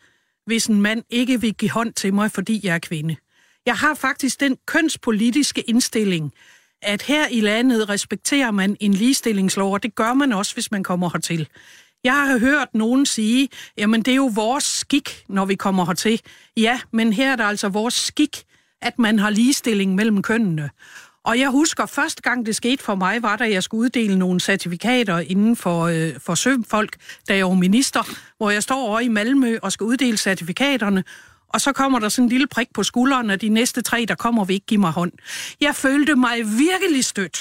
[0.45, 3.15] hvis en mand ikke vil give hånd til mig, fordi jeg er kvinde.
[3.65, 6.33] Jeg har faktisk den kønspolitiske indstilling,
[6.81, 10.83] at her i landet respekterer man en ligestillingslov, og det gør man også, hvis man
[10.83, 11.47] kommer hertil.
[12.03, 16.21] Jeg har hørt nogen sige, jamen det er jo vores skik, når vi kommer hertil.
[16.57, 18.43] Ja, men her er det altså vores skik,
[18.81, 20.69] at man har ligestilling mellem kønnene.
[21.25, 24.39] Og jeg husker, første gang det skete for mig, var da jeg skulle uddele nogle
[24.39, 26.95] certifikater inden for, øh, for søfolk,
[27.29, 28.03] da jeg var minister,
[28.37, 31.03] hvor jeg står over i Malmø og skal uddele certifikaterne,
[31.49, 34.15] og så kommer der sådan en lille prik på skulderen, og de næste tre, der
[34.15, 35.11] kommer, vil ikke give mig hånd.
[35.61, 37.37] Jeg følte mig virkelig stødt,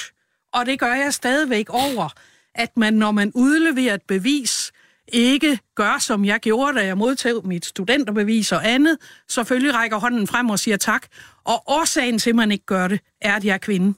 [0.53, 2.09] og det gør jeg stadigvæk over,
[2.55, 4.73] at man, når man udleverer et bevis,
[5.09, 10.27] ikke gør, som jeg gjorde, da jeg modtog mit studenterbevis og andet, selvfølgelig rækker hånden
[10.27, 11.07] frem og siger tak.
[11.45, 13.95] Og årsagen til, at man ikke gør det, er, at jeg er kvinde.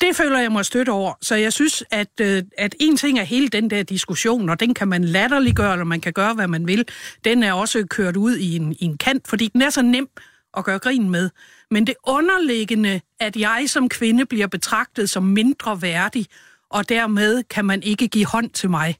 [0.00, 1.14] Det føler jeg mig støtte over.
[1.22, 4.74] Så jeg synes, at, øh, at en ting er hele den der diskussion, og den
[4.74, 6.88] kan man latterliggøre, eller man kan gøre, hvad man vil.
[7.24, 10.08] Den er også kørt ud i en, i en kant, fordi den er så nem
[10.56, 11.30] at gøre grin med.
[11.70, 16.26] Men det underliggende, at jeg som kvinde bliver betragtet som mindre værdig,
[16.70, 18.96] og dermed kan man ikke give hånd til mig,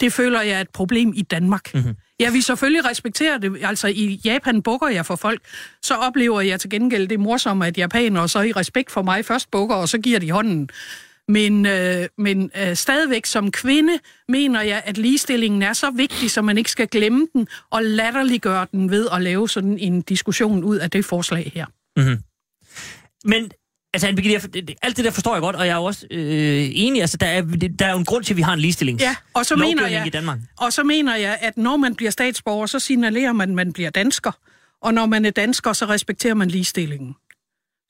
[0.00, 1.74] det føler jeg er et problem i Danmark.
[1.74, 1.94] Mm-hmm.
[2.20, 3.58] Ja, vi selvfølgelig respekterer det.
[3.62, 5.40] Altså i Japan bukker jeg for folk,
[5.82, 9.50] så oplever jeg til gengæld det morsomme, at japanere så i respekt for mig først
[9.50, 10.70] bukker, og så giver de hånden.
[11.28, 16.42] Men, øh, men øh, stadigvæk som kvinde mener jeg, at ligestillingen er så vigtig, så
[16.42, 20.76] man ikke skal glemme den og latterliggøre den ved at lave sådan en diskussion ud
[20.76, 21.66] af det forslag her.
[21.96, 22.18] Mm-hmm.
[23.24, 23.50] Men
[23.94, 24.06] Altså,
[24.82, 27.00] alt det der forstår jeg godt, og jeg er også øh, enig.
[27.00, 27.42] Altså, der er,
[27.78, 29.86] der er jo en grund til, at vi har en ligestillings Ja, og så mener
[29.86, 30.38] jeg, i Danmark.
[30.58, 33.90] og så mener jeg, at når man bliver statsborger, så signalerer man, at man bliver
[33.90, 34.32] dansker.
[34.82, 37.14] Og når man er dansker, så respekterer man ligestillingen.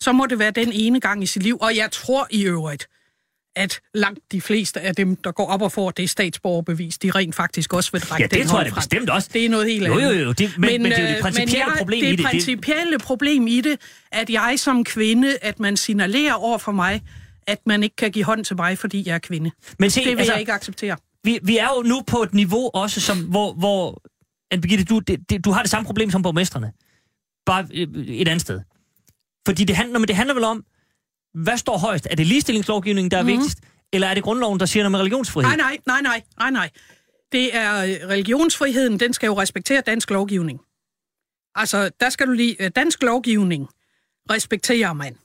[0.02, 1.58] Så må det være den ene gang i sit liv.
[1.60, 2.86] Og jeg tror i øvrigt,
[3.56, 7.34] at langt de fleste af dem, der går op og får det statsborgerbevis, de rent
[7.34, 9.30] faktisk også vil række Ja, det tror jeg da bestemt også.
[9.32, 10.18] Det er noget helt Jo, andet.
[10.18, 12.06] jo, jo, det- men- men det er jo det øh, principielle men jeg, problem det
[12.06, 12.18] i det.
[12.18, 13.80] Det- principielle problem i det,
[14.12, 17.02] at jeg som kvinde, at man signalerer over for mig,
[17.46, 19.50] at man ikke kan give hånd til mig, fordi jeg er kvinde.
[19.78, 20.96] Men se, det vil altså- jeg ikke acceptere.
[21.24, 24.02] Vi, vi er jo nu på et niveau også, som, hvor, hvor
[24.50, 26.72] Anne Birgitte, du, det, det, du har det samme problem som borgmesterne.
[27.46, 28.60] Bare øh, et andet sted.
[29.46, 30.64] Fordi det handler, men det handler vel om,
[31.34, 32.06] hvad står højst?
[32.10, 33.30] Er det ligestillingslovgivningen, der er Mhm.
[33.30, 33.40] mm-hmm.
[33.42, 33.58] vigtigst?
[33.92, 35.48] Eller er det grundloven, der siger noget med religionsfrihed?
[35.48, 36.70] Nej, nej, nej, nej, nej, nej.
[37.32, 40.60] Det er øh, religionsfriheden, den skal jo respektere dansk lovgivning.
[41.54, 42.56] Altså, der skal du lige...
[42.64, 43.68] øh, Dansk lovgivning
[44.30, 45.16] respekterer man.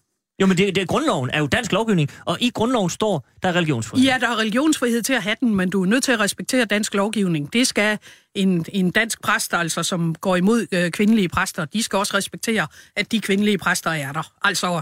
[0.42, 3.54] Jo, men det, det, grundloven er jo dansk lovgivning, og i grundloven står, der er
[3.54, 4.06] religionsfrihed.
[4.08, 6.66] Ja, der er religionsfrihed til at have den, men du er nødt til at respektere
[6.66, 7.54] dansk lovgivning.
[7.54, 7.98] Det skal
[8.36, 12.68] en, en dansk præst, altså, som går imod øh, kvindelige præster, de skal også respektere,
[12.96, 14.32] at de kvindelige præster er der.
[14.44, 14.82] Altså,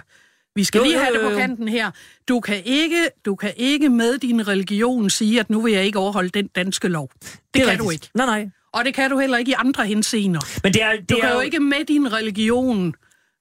[0.55, 1.39] vi skal Jo, jo, lige jo, have det jo, på jo.
[1.39, 1.91] kanten her.
[2.27, 5.99] Du kan, ikke, du kan ikke med din religion sige, at nu vil jeg ikke
[5.99, 7.09] overholde den danske lov.
[7.21, 7.85] Det, det er kan rigtigt.
[7.85, 8.09] du ikke.
[8.15, 8.49] Nej, nej.
[8.73, 10.39] Og det kan du heller ikke i andre henseender.
[10.63, 12.93] Men det er, det Du er kan jo ikke med din religion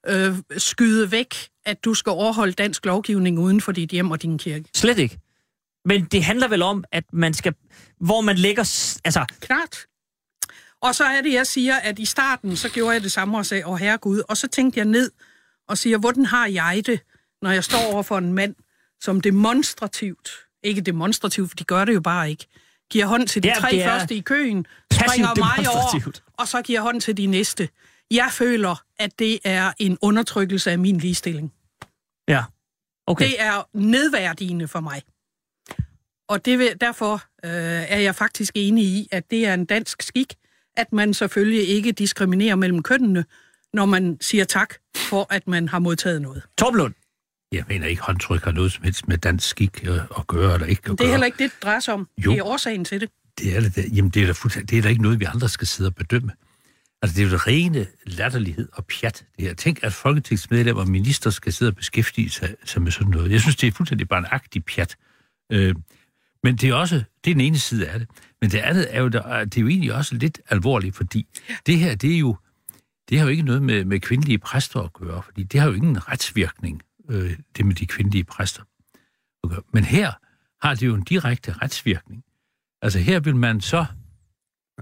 [0.08, 1.34] øh, skyde væk,
[1.66, 4.64] at du skal overholde dansk lovgivning uden for dit hjem og din kirke.
[4.74, 5.18] Slet ikke.
[5.84, 7.54] Men det handler vel om, at man skal...
[8.00, 8.62] Hvor man lægger...
[9.04, 9.78] Altså, Klart.
[10.82, 13.46] Og så er det, jeg siger, at i starten, så gjorde jeg det samme og
[13.46, 15.10] sagde, åh herregud, og så tænkte jeg ned
[15.68, 17.00] og siger, hvordan har jeg det,
[17.42, 18.54] når jeg står over for en mand,
[19.00, 20.30] som demonstrativt,
[20.62, 22.46] ikke demonstrativt, for de gør det jo bare ikke,
[22.90, 26.80] giver hånd til de Ja, tre første i køen, springer mig over, og så giver
[26.80, 27.68] hånd til de næste.
[28.10, 31.52] Jeg føler, at det er en undertrykkelse af min ligestilling.
[32.28, 32.44] ja.
[33.06, 33.24] Okay.
[33.26, 35.02] Det er nedværdigende for mig.
[36.28, 37.50] Og det vil, derfor øh,
[37.88, 40.34] er jeg faktisk enig i, at det er en dansk skik,
[40.76, 43.24] at man selvfølgelig ikke diskriminerer mellem kønnene,
[43.72, 46.42] når man siger tak for, at man har modtaget noget.
[46.58, 46.94] Torblund.
[47.52, 50.66] Jeg mener ikke, håndtryk har noget som helst med dansk skik øh, at gøre, eller
[50.66, 52.08] ikke at Det er heller ikke det, det drejer sig om.
[52.24, 52.30] Jo.
[52.30, 53.10] Det er årsagen til det.
[53.38, 53.96] Det er det.
[53.96, 56.32] Jamen, det er, da det er da ikke noget, vi andre skal sidde og bedømme.
[57.02, 59.24] Altså, det er jo det rene latterlighed og pjat.
[59.36, 59.54] Det her.
[59.54, 63.32] Tænk, at folketingsmedlemmer og minister skal sidde og beskæftige sig, sig med sådan noget.
[63.32, 64.96] Jeg synes, det er fuldstændig barnagtigt pjat.
[65.52, 65.74] Øh,
[66.42, 68.08] men det er også, det er den ene side af det.
[68.40, 69.24] Men det andet er jo, det
[69.56, 71.26] er jo egentlig også lidt alvorligt, fordi
[71.66, 72.36] det her, det er jo,
[73.08, 75.74] det har jo ikke noget med, med kvindelige præster at gøre, fordi det har jo
[75.74, 78.62] ingen retsvirkning, øh, det med de kvindelige præster.
[79.44, 79.62] at gøre.
[79.72, 80.12] Men her
[80.66, 82.24] har det jo en direkte retsvirkning.
[82.82, 83.86] Altså her vil man så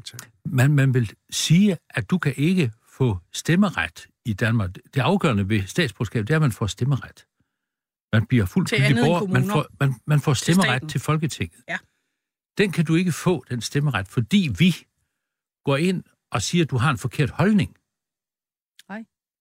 [0.05, 0.19] til.
[0.45, 4.71] Man, man vil sige, at du kan ikke få stemmeret i Danmark.
[4.95, 7.27] Det afgørende ved statsborgerskab, det er, at man får stemmeret.
[8.13, 9.27] Man bliver fuldt Til borger.
[9.27, 10.89] Man får, man, man får stemmeret staten.
[10.89, 11.61] til Folketinget.
[11.69, 11.79] Ja.
[12.59, 14.77] Den kan du ikke få, den stemmeret, fordi vi
[15.65, 17.77] går ind og siger, at du har en forkert holdning.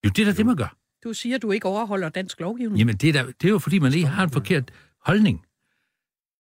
[0.05, 0.75] Jo, det er da det, man gør.
[1.03, 2.79] Du siger, at du ikke overholder dansk lovgivning.
[2.79, 4.71] Jamen, det er, da, det er jo, fordi man ikke har en forkert
[5.05, 5.45] holdning.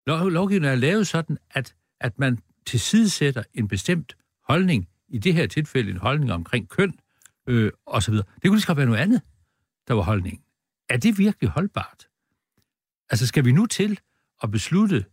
[0.08, 5.48] Lov, lovgivningen er lavet sådan, at, at man tilsidesætter en bestemt holdning, i det her
[5.48, 6.94] tilfælde en holdning omkring køn,
[7.48, 8.26] øh, og så videre.
[8.36, 9.22] Det kunne lige så være noget andet,
[9.88, 10.42] der var holdningen.
[10.90, 12.08] Er det virkelig holdbart?
[13.10, 14.00] Altså, skal vi nu til
[14.44, 15.06] at beslutte,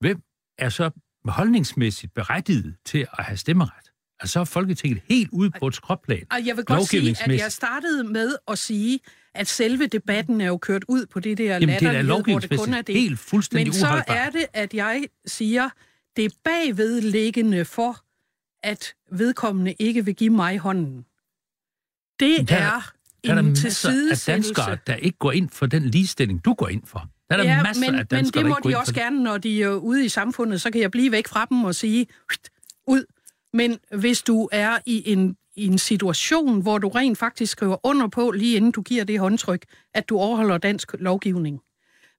[0.00, 0.22] hvem
[0.58, 0.90] er så
[1.24, 3.92] holdningsmæssigt berettiget til at have stemmeret?
[4.24, 6.22] Altså, så er Folketinget helt ude på et skråplan.
[6.30, 9.00] Og jeg vil godt sige, at jeg startede med at sige,
[9.34, 12.58] at selve debatten er jo kørt ud på det der Jamen, er latterlighed, hvor det
[12.58, 12.94] kun er det.
[12.94, 15.68] helt fuldstændig Men så er det, at jeg siger,
[16.16, 17.96] det er bagvedliggende for,
[18.62, 20.96] at vedkommende ikke vil give mig hånden.
[22.20, 22.92] Det Der- er
[23.24, 24.32] Der er der en masser af tilsidesættelse.
[24.54, 26.98] danskere, der ikke går ind for den ligestilling, du går ind for.
[27.30, 29.22] Der er der ja, masser men, af danskere, men det der må de også gerne,
[29.22, 30.60] når de er ude i samfundet.
[30.60, 32.48] Så kan jeg blive væk fra dem og sige, "Hft,
[32.86, 33.04] ud.
[33.54, 38.08] Men hvis du er i en, i en situation, hvor du rent faktisk skriver under
[38.08, 39.64] på, lige inden du giver det håndtryk,
[39.94, 41.60] at du overholder dansk lovgivning.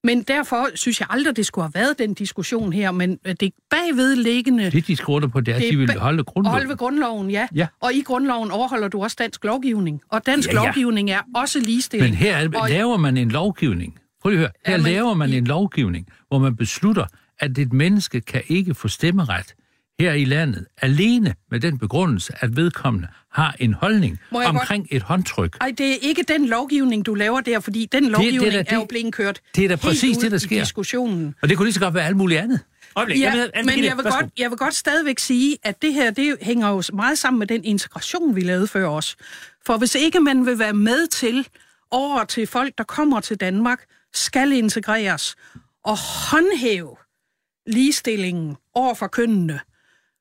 [0.04, 4.70] Men derfor synes jeg aldrig, det skulle have været den diskussion her, men det bagvedliggende...
[4.70, 6.58] Det, de skriver under på, det er, at de vil holde grundloven.
[6.58, 7.48] Holde grundloven, ja.
[7.54, 7.66] Ja.
[7.80, 10.00] Og i grundloven overholder du også dansk lovgivning.
[10.08, 12.10] Og dansk Ja, ja, lovgivning er også ligestilling.
[12.10, 13.98] Men her er, og, laver man en lovgivning.
[14.22, 14.50] Prøv lige at høre.
[14.66, 17.04] Her Ja, men laver man en lovgivning, hvor man beslutter,
[17.38, 19.54] at et menneske kan ikke få stemmeret
[20.00, 25.02] her i landet, alene med den begrundelse, at vedkommende har en holdning jeg omkring et
[25.02, 25.56] håndtryk.
[25.60, 28.72] Ej, det er ikke den lovgivning, du laver der, fordi den lovgivning da er, det-
[28.72, 30.60] er jo blevet kørt det er da præcis det, der i sker.
[30.60, 31.34] diskussionen.
[31.42, 32.60] Og det kunne lige så godt være alt muligt andet.
[32.96, 33.20] Øjeblik.
[33.20, 34.20] Ja, Anne men jeg vil, værsgo.
[34.20, 37.46] godt, jeg vil godt stadigvæk sige, at det her det hænger jo meget sammen med
[37.46, 39.16] den integration, vi lavede før os.
[39.66, 41.48] For hvis ikke man vil være med til
[41.90, 45.36] over til folk, der kommer til Danmark, skal integreres
[45.84, 45.96] og
[46.30, 46.96] håndhæve
[47.66, 49.60] ligestillingen over for kønnene,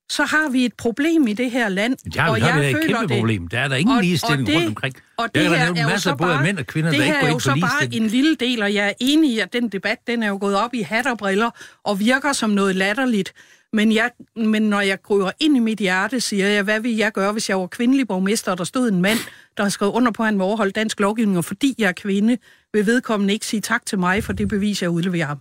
[0.10, 1.96] så har vi et problem i det her land.
[2.16, 3.20] Ja, og er jeg et føler kæmpe det.
[3.20, 3.48] problem.
[3.48, 4.96] Der er der ingen ligestilling rundt omkring.
[5.18, 7.00] Og det er der her er jo masser af både bare, mænd og kvinder, det
[7.00, 8.88] der ikke her går er jo ind for så bare en lille del, og jeg
[8.88, 11.50] er enig i, at den debat, den er jo gået op i hat og briller,
[11.84, 13.34] og virker som noget latterligt.
[13.74, 17.12] Men, jeg, men når jeg kryber ind i mit hjerte, siger jeg, hvad vil jeg
[17.12, 19.20] gøre, hvis jeg var kvindelig borgmester, og der stod en mand,
[19.58, 21.92] der har skrevet under på, at han vil overholde dansk lovgivning, og fordi jeg er
[21.92, 22.38] kvinde,
[22.74, 25.38] vil vedkommende ikke sige tak til mig for det bevis, jeg udleverer ham.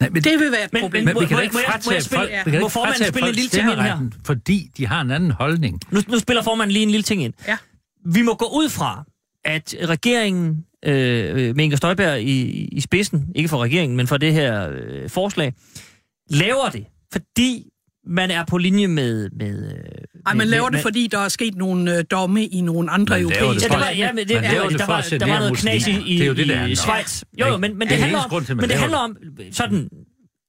[0.00, 1.04] Nej, men, Det vil være et Men- problem.
[1.04, 2.42] men- men vi kan ikke fratage folk, ja.
[2.44, 4.10] vi fratage spille en lille ting ind her?
[4.24, 5.80] fordi de har en anden holdning.
[5.90, 7.32] Nu, nu spiller formanden lige en lille ting ind.
[7.48, 7.56] Ja.
[8.04, 9.04] Vi må gå ud fra,
[9.44, 14.32] at regeringen øh, med Inger Støjberg i, i spidsen, ikke for regeringen, men for det
[14.32, 15.52] her øh, forslag,
[16.30, 17.66] laver det, fordi
[18.08, 19.30] man er på linje med...
[19.30, 19.78] med øh,
[20.26, 22.90] Ej, med- man laver med, det, fordi der er sket nogle øh, domme i nogle
[22.90, 24.78] andre Man laver det europæiske Ja, det var, ja, men det, Man ja, laver det
[24.78, 26.74] der var, der var noget knas i, i, Det er jo det, i, der i
[26.74, 27.22] Schweiz.
[27.40, 29.16] Jo, jo, men, men Det det er handler om, grund til, men det handler om
[29.52, 29.88] sådan,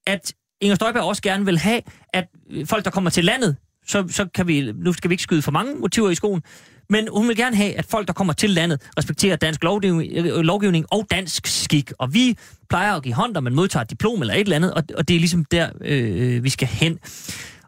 [0.08, 1.82] at Inger Støjberg også gerne vil have,
[2.14, 2.26] at
[2.66, 3.56] folk, der kommer til landet,
[3.88, 6.42] så, så kan vi, nu skal vi ikke skyde for mange motiver i skoen,
[6.90, 10.26] men hun vil gerne have, at folk, der kommer til landet, respekterer dansk lovgivning, øh,
[10.26, 11.92] lovgivning og dansk skik.
[11.98, 12.38] Og vi
[12.70, 15.08] plejer at give hånd, når man modtager et diplom eller et eller andet, og, og
[15.08, 17.00] det er ligesom der, øh, vi skal hen.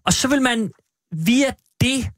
[0.05, 0.71] Og så vil man
[1.11, 2.09] via det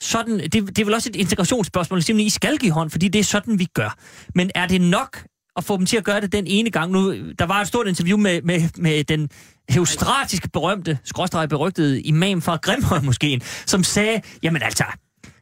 [0.00, 3.18] sådan, det, det er vel også et integrationsspørgsmål, simpelthen, I skal give hånd, fordi det
[3.18, 3.96] er sådan, vi gør.
[4.34, 5.24] Men er det nok
[5.56, 6.92] at få dem til at gøre det den ene gang?
[6.92, 9.28] Nu, der var et stort interview med, med, med den
[9.70, 14.84] heustratiske berømte, skråstreget berygtede imam fra Grimhøj måske, som sagde, jamen altså,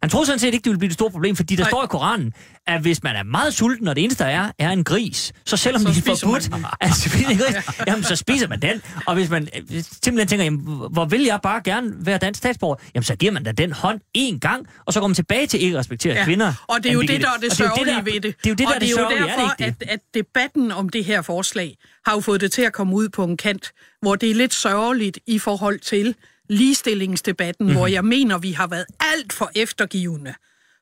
[0.06, 1.70] han troede sådan set ikke, det ville blive et stort problem, fordi der Nej.
[1.70, 2.32] står i Koranen,
[2.66, 5.56] at hvis man er meget sulten, og det eneste der er, er en gris, så
[5.56, 7.54] selvom Så det er forbudt at spise en gris,
[7.86, 8.82] jamen så spiser man den.
[9.06, 12.76] Og hvis man øh, simpelthen tænker, jamen, hvor vil jeg bare gerne være dansk statsborger,
[12.94, 15.62] jamen så giver man da den hånd én gang, og så går man tilbage til
[15.62, 16.64] ikke at respektere Ja, kvinder.
[16.68, 18.22] Og det er jo det, der er det sørgelige ved det.
[18.22, 19.86] Det er jo det, der og er det er sørgelige, er derfor, det ikke det?
[19.88, 23.08] at, at debatten om det her forslag har jo fået det til at komme ud
[23.08, 26.14] på en kant, hvor det er lidt sørgeligt i forhold til
[26.48, 27.68] ligestillingsdebatten, Mhm.
[27.68, 27.78] mm-hmm.
[27.78, 30.34] hvor jeg mener, vi har været alt for eftergivende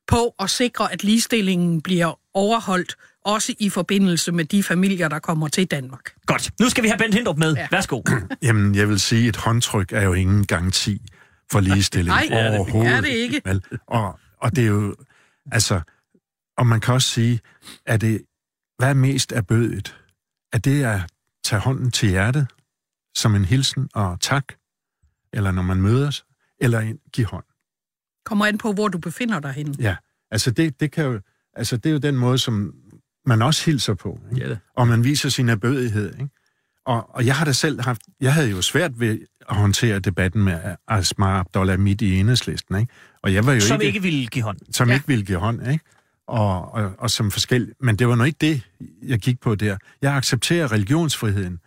[0.06, 5.48] på at sikre, at ligestillingen bliver overholdt, også i forbindelse med de familier, der kommer
[5.48, 6.14] til Danmark.
[6.26, 6.50] Godt.
[6.60, 7.54] Nu skal vi have Bent Hindrup med.
[7.56, 7.68] Ja.
[7.70, 8.02] Værsgo.
[8.42, 11.00] Jamen, jeg vil sige, at et håndtryk er jo ingen garanti
[11.52, 12.92] for ligestilling Nej, det er det- overhovedet.
[12.92, 13.42] er det ikke.
[13.44, 13.62] Vel?
[13.86, 14.96] Og, og det er jo,
[15.52, 15.80] altså,
[16.58, 17.40] og man kan også sige,
[17.86, 18.22] at det,
[18.78, 19.96] hvad er mest erbødigt?
[20.52, 21.00] Er det at
[21.44, 22.46] tage hånden til hjertet
[23.16, 24.44] som en hilsen og tak,
[25.34, 26.24] eller når man mødes,
[26.60, 27.44] eller give hånd?
[28.24, 29.74] Kommer an på, hvor du befinder dig henne.
[29.78, 29.96] Ja,
[30.30, 31.20] altså det, det, kan jo,
[31.54, 32.74] altså det er jo den måde, som
[33.26, 34.20] man også hilser på.
[34.34, 34.48] Ikke?
[34.48, 36.14] Ja, og man viser sin erbødighed.
[36.14, 36.28] Ikke?
[36.86, 39.18] Og, og jeg har da selv haft, jeg havde jo svært ved
[39.50, 42.92] at håndtere debatten med Asma Abdullah midt i enhedslisten, ikke?
[43.22, 44.58] Og jeg var jo Som ikke, ikke ville give hånd.
[44.72, 44.94] som Ja.
[44.94, 45.84] ikke ville give hånd, ikke?
[46.26, 47.72] Og, og, og som forskel.
[47.80, 48.62] Men det var nu ikke det,
[49.02, 49.76] jeg gik på der.
[50.02, 51.60] Jeg accepterer religionsfriheden,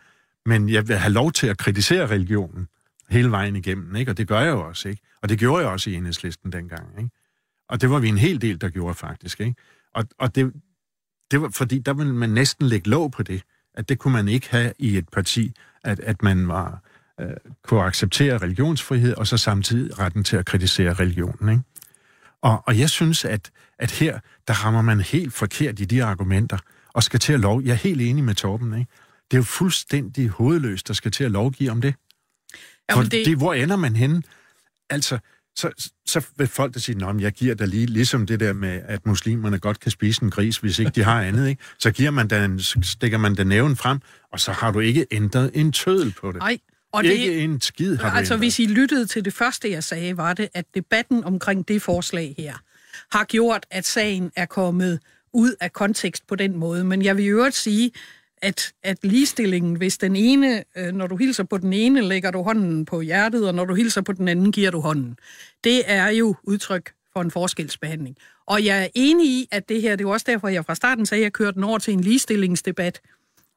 [0.46, 2.68] men jeg vil have lov til at kritisere religionen
[3.10, 4.12] hele vejen igennem, ikke?
[4.12, 5.02] Og det gør jeg jo også, ikke?
[5.22, 7.10] Og det gjorde jeg også i enhedslisten dengang, ikke?
[7.70, 9.56] Og det var vi en hel del, der gjorde faktisk, ikke?
[9.94, 10.54] Og, og det,
[11.32, 13.42] det var, fordi der ville man næsten lægge låg på det,
[13.74, 16.84] at det kunne man ikke have i et parti, at, at man var,
[17.22, 17.30] øh,
[17.64, 21.64] kunne acceptere religionsfrihed, og så samtidig retten til at kritisere religionen, ikke?
[22.42, 26.58] Og, og jeg synes, at, at her, der rammer man helt forkert i de argumenter,
[26.94, 27.62] og skal til at lov...
[27.64, 28.92] Jeg er helt enig med Torben, ikke?
[29.32, 31.96] Det er jo fuldstændig hovedløst, der skal til at lovgive om det.
[32.90, 33.38] Jamen, For det...
[33.38, 34.24] hvor ender man henne?
[34.90, 35.20] Altså,
[35.56, 38.82] så, så vil folk der sige, at jeg giver dig lige, ligesom det der med,
[38.86, 41.64] at muslimerne godt kan spise en gris, hvis ikke de har andet, ikke?
[41.80, 44.00] så giver man den, stikker man den næven frem,
[44.32, 46.40] og så har du ikke ændret en tødel på det.
[46.40, 46.58] Nej,
[46.92, 48.46] og det, ikke en skid har altså ændret.
[48.46, 52.36] hvis I lyttede til det første, jeg sagde, var det, at debatten omkring det forslag
[52.38, 52.54] her
[53.12, 55.00] har gjort, at sagen er kommet
[55.34, 56.84] ud af kontekst på den måde.
[56.84, 57.92] Men jeg vil i øvrigt sige,
[58.42, 62.42] at, at ligestillingen, hvis den ene, øh, når du hilser på den ene, lægger du
[62.42, 65.18] hånden på hjertet, og når du hilser på den anden, giver du hånden.
[65.64, 68.16] Det er jo udtryk for en forskelsbehandling.
[68.46, 70.76] Og jeg er enig i, at det her, det er jo også derfor, jeg fra
[70.76, 73.02] starten sagde, at jeg kørte den over til en ligestillingsdebat,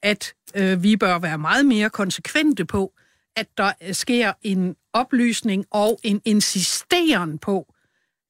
[0.03, 2.93] at øh, vi bør være meget mere konsekvente på,
[3.37, 7.75] at der øh, sker en oplysning og en insisteren på,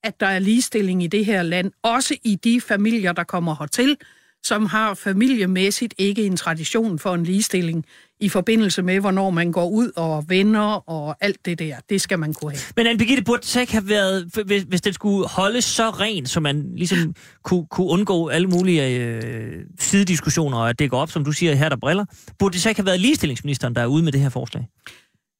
[0.03, 3.97] at der er ligestilling i det her land, også i de familier, der kommer hertil,
[4.45, 7.85] som har familiemæssigt ikke en tradition for en ligestilling
[8.21, 11.77] i forbindelse med, hvornår man går ud og venner og alt det der.
[11.89, 12.61] Det skal man kunne have.
[12.77, 16.27] Men Anne Birgitte, burde så ikke have været, hvis, hvis den skulle holdes så ren,
[16.27, 21.11] så man ligesom kunne, kunne undgå alle mulige øh, sidediskussioner, og at det går op,
[21.11, 22.05] som du siger, her der briller,
[22.39, 24.69] burde det så ikke have været ligestillingsministeren, der er ude med det her forslag?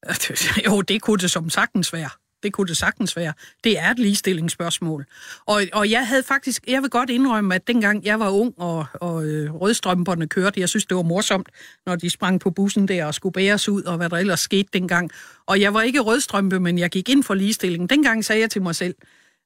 [0.67, 2.11] Jo, det kunne det som sagtens være.
[2.43, 3.33] Det kunne det sagtens være.
[3.65, 5.07] Det er et ligestillingsspørgsmål.
[5.47, 8.87] Og, og jeg havde faktisk, jeg vil godt indrømme, at dengang jeg var ung, og,
[8.95, 11.49] og øh, rødstrømperne kørte, jeg synes, det var morsomt,
[11.87, 14.69] når de sprang på bussen der og skulle bæres ud, og hvad der ellers skete
[14.73, 15.11] dengang.
[15.47, 17.91] Og jeg var ikke rødstrømpe, men jeg gik ind for ligestilling.
[17.91, 18.95] Dengang sagde jeg til mig selv,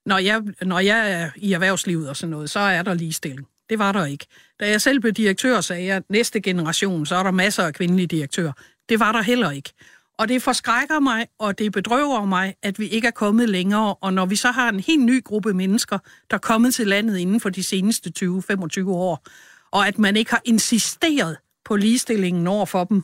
[0.07, 3.47] når jeg, når jeg er i erhvervslivet og sådan noget, så er der ligestilling.
[3.71, 4.27] Det var der ikke.
[4.61, 7.75] Da jeg selv blev direktør, sagde jeg, at næste generation, så er der masser af
[7.75, 8.53] kvindelige direktører.
[8.89, 9.73] Det var der heller ikke.
[10.19, 13.95] Og det forskrækker mig, og det bedrøver mig, at vi ikke er kommet længere.
[13.95, 15.99] Og når vi så har en helt ny gruppe mennesker,
[16.31, 19.27] der er kommet til landet inden for de seneste 20-25 år,
[19.73, 23.03] og at man ikke har insisteret på ligestillingen over for dem,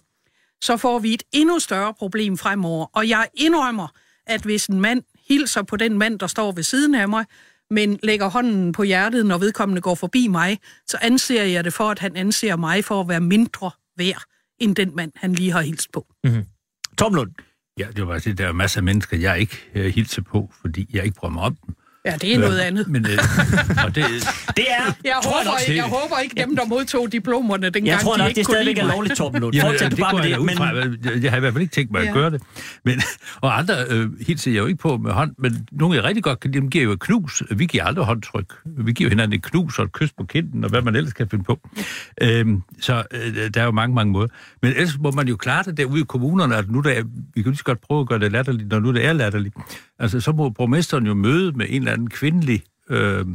[0.63, 2.87] så får vi et endnu større problem fremover.
[2.93, 3.89] Og jeg indrømmer,
[4.27, 7.25] at hvis en mand hilser på den mand, der står ved siden af mig,
[7.71, 11.91] men lægger hånden på hjertet, når vedkommende går forbi mig, så anser jeg det for,
[11.91, 14.23] at han anser mig for at være mindre værd
[14.59, 16.07] end den mand, han lige har hilst på.
[16.25, 16.60] Tom
[17.01, 17.31] Tomlund.
[17.79, 20.91] Ja, det var det, der er masser af mennesker, jeg ikke øh, hilser på, fordi
[20.93, 21.75] jeg ikke prøver mig om dem.
[22.05, 22.89] Ja, det er noget andet.
[22.89, 23.19] Men, øh,
[23.85, 24.05] og det,
[24.57, 24.93] Det er...
[25.05, 28.13] Jeg tror håber, nok, ikke, jeg håber ikke dem, der modtog diplomerne dengang, jeg tror
[28.13, 29.55] de nok, ikke det kunne stadigvæk lide er lovligt, Torben Lund.
[29.55, 30.47] Jamen, Fortsæt det bare går med jeg det.
[30.47, 30.67] Men, fra.
[31.11, 32.13] Jeg, jeg har i hvert fald ikke tænkt mig at Ja.
[32.13, 32.43] gøre det.
[32.85, 33.03] Men,
[33.41, 36.41] og andre øh, hilser jeg jo ikke på med hånd, men nogle jeg rigtig godt
[36.41, 37.43] kan lide, dem giver jo et knus.
[37.51, 38.53] Vi giver aldrig håndtryk.
[38.65, 41.29] Vi giver hinanden et knus og et kys på kinden, og hvad man ellers kan
[41.31, 41.61] finde på.
[42.23, 44.29] Øhm, så øh, der er jo mange, mange måder.
[44.63, 47.03] Men ellers må man jo klare det derude i kommunerne, at nu der er,
[47.35, 49.55] vi kan lige så godt prøve at gøre det latterligt, når nu det er latterligt.
[50.01, 53.27] Altså, så må borgmesteren jo møde med en eller anden kvindelig øh,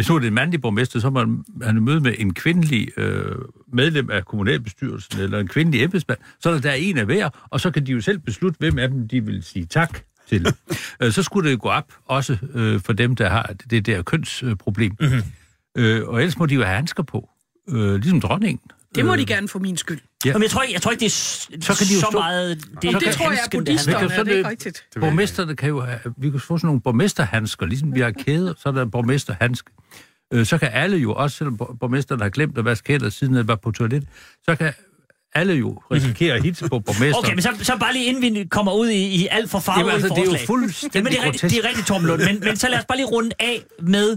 [0.00, 2.98] hvis nu er det en mandlig borgmester, så må han han møde med en kvindelig
[2.98, 3.36] øh,
[3.72, 7.28] medlem af kommunalbestyrelsen, eller en kvindelig embedsmand, så er der, der er en af hver,
[7.50, 10.46] og så kan de jo selv beslutte, hvem af dem de vil sige tak til.
[11.02, 14.02] øh, så skulle det jo gå op, også øh, for dem, der har det der
[14.02, 14.96] kønsproblem.
[15.00, 15.22] Mm-hmm.
[15.76, 17.28] Øh, og ellers må de jo have handsker på,
[17.68, 18.70] øh, ligesom dronningen.
[18.94, 20.00] Det må Øh, de gerne for min skyld.
[20.24, 20.30] Ja.
[20.30, 22.18] Jamen, jeg tror ikke, jeg tror ikke det er Så kan de jo så stå-
[22.18, 22.56] meget...
[22.56, 23.96] Det, Det, det tror jeg er det buddhisterne.
[24.08, 24.84] Men er det ikke sådan rigtigt?
[25.00, 28.68] Borgmesterne kan jo have, vi kan få sådan nogle borgmesterhandsker, ligesom vi har kæder, så
[28.68, 29.70] er der en borgmesterhandske.
[30.32, 33.34] Øh, så kan alle jo, også selvom bor- borgmesteren har glemt at vaske hænder, siden
[33.34, 34.04] han var på toilet,
[34.44, 34.72] så kan
[35.34, 37.14] alle jo risikere at hilse på borgmesteren.
[37.24, 39.90] Okay, men så, så bare lige inden vi kommer ud i, i alt for farverige
[39.90, 40.46] Jamen, altså, det er jo forslag.
[40.46, 41.44] fuldstændig Jamen, det er, grotesk.
[41.56, 42.22] det er rigtigt, Torben Lund.
[42.24, 44.16] Men, men så lad os bare lige runde af med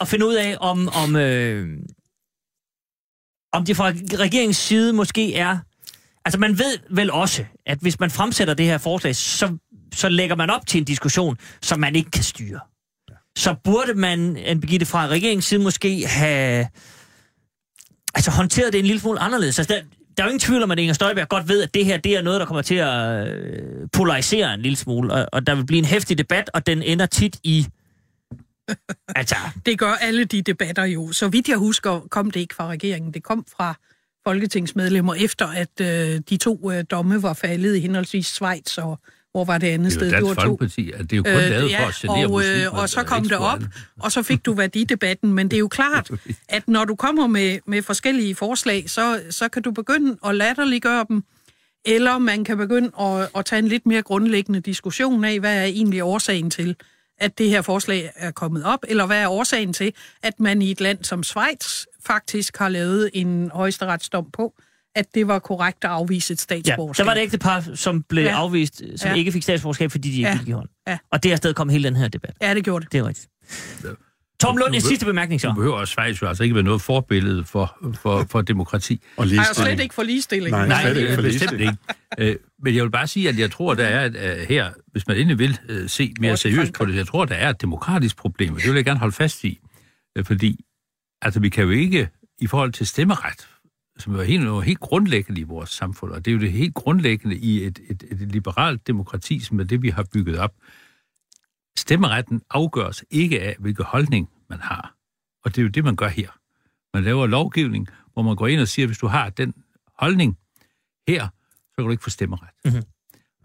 [0.00, 1.68] at finde ud af, om, om, øh,
[3.54, 3.88] om det fra
[4.18, 5.58] regeringens side måske er...
[6.24, 9.56] Altså, man ved vel også, at hvis man fremsætter det her forslag, så,
[9.94, 12.60] så lægger man op til en diskussion, som man ikke kan styre.
[13.36, 16.66] Så burde man, Anne Birgitte, fra regeringens side måske have
[18.14, 19.58] altså, håndteret det en lille smule anderledes.
[19.58, 19.80] Altså, der,
[20.16, 22.16] der er jo ingen tvivl om, at Inger Støjberg godt ved, at det her det
[22.16, 25.66] er noget, der kommer til at øh, polarisere en lille smule, og, og der vil
[25.66, 27.66] blive en hæftig debat, og den ender tit i...
[29.16, 29.36] Altså,
[29.66, 31.12] Det gør alle de debatter jo.
[31.12, 33.14] Så vidt jeg husker, kom det ikke fra regeringen.
[33.14, 33.74] Det kom fra,
[34.26, 38.98] folketingsmedlemmer, efter at øh, de to øh, domme var faldet i henholdsvis Schweiz og
[39.32, 40.20] hvor var det andet Det er sted?
[40.20, 40.40] jo Dansk.
[40.40, 42.88] Folkeparti, at det er jo kun øh, lavet ja, for at genere og, øh, og
[42.88, 43.62] så kom det op,
[44.00, 46.10] og så fik du værdidebatten, men det er jo klart,
[46.48, 51.06] at når du kommer med, med forskellige forslag, så, så kan du begynde at latterliggøre
[51.08, 51.24] dem,
[51.84, 55.64] eller man kan begynde at, at tage en lidt mere grundlæggende diskussion af, hvad er
[55.64, 56.76] egentlig årsagen til,
[57.18, 59.92] at det her forslag er kommet op, eller hvad er årsagen til,
[60.22, 64.54] at man i et land som Schweiz faktisk har lavet en højesteretsdom på,
[64.96, 67.04] at det var korrekt at afvise et Ja, statsborgerskab.
[67.04, 68.30] der var det ægte par, som blev Ja.
[68.30, 68.36] ja.
[68.36, 69.08] afvist, som Ja.
[69.08, 69.14] ja.
[69.18, 70.34] ikke fik statsborgerskab, fordi de ikke Ja.
[70.38, 70.44] ja.
[70.44, 70.68] give hånd.
[70.88, 70.98] Ja.
[71.10, 72.34] Og det er afsted kom hele den her debat.
[72.42, 72.92] Ja, det gjorde det.
[72.92, 73.28] Det er rigtigt.
[74.44, 75.48] Tom Lund, en sidste bemærkning så.
[75.48, 79.00] Nu behøver Schweiz jo altså ikke være noget forbillede for, for, for demokrati.
[79.16, 79.66] Og Har jeg ligestilling.
[79.76, 80.50] slet ikke for ligestilling.
[80.50, 81.78] Nej, Nej, slet ikke øh, for bestemt ligestilling.
[82.18, 82.30] ikke.
[82.32, 85.06] Øh, Men jeg vil bare sige, at jeg tror, der er et, øh, her, hvis
[85.06, 88.16] man endelig vil øh, se mere seriøst på det, jeg tror, der er et demokratisk
[88.16, 89.60] problem, og det vil jeg gerne holde fast i.
[90.18, 90.60] Øh, Fordi,
[91.22, 93.48] altså vi kan jo ikke, i forhold til stemmeret,
[93.98, 96.74] som er helt, noget helt grundlæggende i vores samfund, og det er jo det helt
[96.74, 100.52] grundlæggende i et, et, et liberalt demokrati, som er det, vi har bygget op.
[101.78, 104.94] Stemmeretten afgøres ikke af, hvilken holdning man har.
[105.44, 106.28] Og det er jo det, man gør her.
[106.94, 109.54] Man laver lovgivning, hvor man går ind og siger, hvis du har den
[109.98, 110.38] holdning
[111.08, 112.48] her, så kan du ikke få stemmeret.
[112.64, 112.82] Mhm.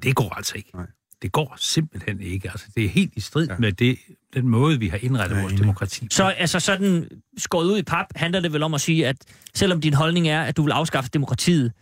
[0.03, 0.69] Det går altså ikke.
[0.73, 0.87] Nej.
[1.21, 2.49] Det går simpelthen ikke.
[2.51, 3.53] Altså, det er helt i strid Ja.
[3.53, 3.59] ja.
[3.59, 3.97] med det,
[4.33, 5.63] den måde, vi har indrettet er vores enig.
[5.63, 6.01] demokrati.
[6.05, 6.07] på.
[6.11, 9.15] Så altså sådan skåret ud i pap, handler det vel om at sige, at
[9.53, 11.73] selvom din holdning er, at du vil afskaffe demokratiet,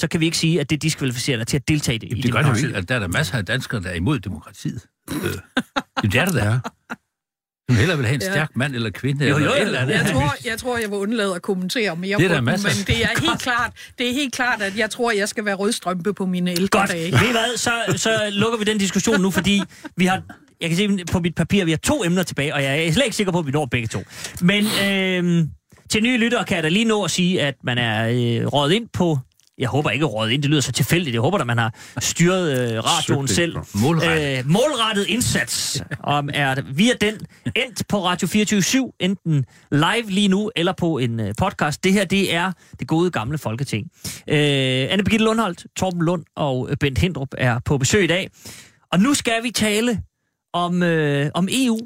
[0.00, 2.08] så kan vi ikke sige, at det diskvalificerer dig til at deltage i det.
[2.10, 2.76] Jamen, det gør det jo ikke.
[2.78, 4.86] at Der er der masser af danskere, der er imod demokratiet.
[5.12, 5.14] Øh,
[6.02, 6.44] det er der da.
[6.50, 6.58] Ja.
[7.68, 8.30] Som hellere vil have en Ja.
[8.32, 9.28] stærk mand eller kvinde.
[9.28, 9.94] Jo, eller jo, eller andet.
[9.94, 12.54] Jeg tror, jeg tror, jeg vil undlade at kommentere mere Det er på den, men
[12.86, 16.14] det er helt klart, det er helt klart, at jeg tror, jeg skal være rødstrømpe
[16.14, 16.90] på mine ældre Godt.
[16.90, 17.12] dage.
[17.12, 19.62] Ved I hvad, så, så lukker vi den diskussion nu, fordi
[19.96, 20.22] vi har,
[20.60, 23.04] jeg kan se på mit papir, vi har to emner tilbage, og jeg er slet
[23.04, 24.02] ikke sikker på, at vi når begge to.
[24.40, 25.44] Men øh,
[25.90, 28.72] til nye lyttere kan jeg da lige nå at sige, at man er øh, rådet
[28.74, 29.18] ind på
[29.58, 31.14] jeg håber ikke rådet ind, det lyder så tilfældigt.
[31.14, 33.56] Jeg håber, at man har styret øh, radioen selv.
[33.74, 34.38] Målrettet.
[34.38, 35.82] Øh, målrettet indsats.
[36.02, 37.14] Om er via den
[37.56, 41.84] endt på Radio 24 enten live lige nu, eller på en øh, podcast.
[41.84, 43.90] Det her, det er det gode gamle folketing.
[44.28, 44.36] Øh,
[44.90, 48.30] Anne Birgitte Lundholdt, Torben Lund og øh, Bent Hindrup er på besøg i dag.
[48.92, 50.02] Og nu skal vi tale
[50.52, 51.78] om, øh, om EU.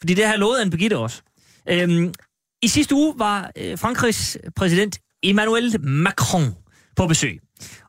[0.00, 1.22] Fordi det har jeg lovet Anne Birgitte også.
[1.68, 2.12] Øhm,
[2.62, 6.54] I sidste uge var øh, Frankrigs præsident Emmanuel Macron
[6.96, 7.40] på besøg.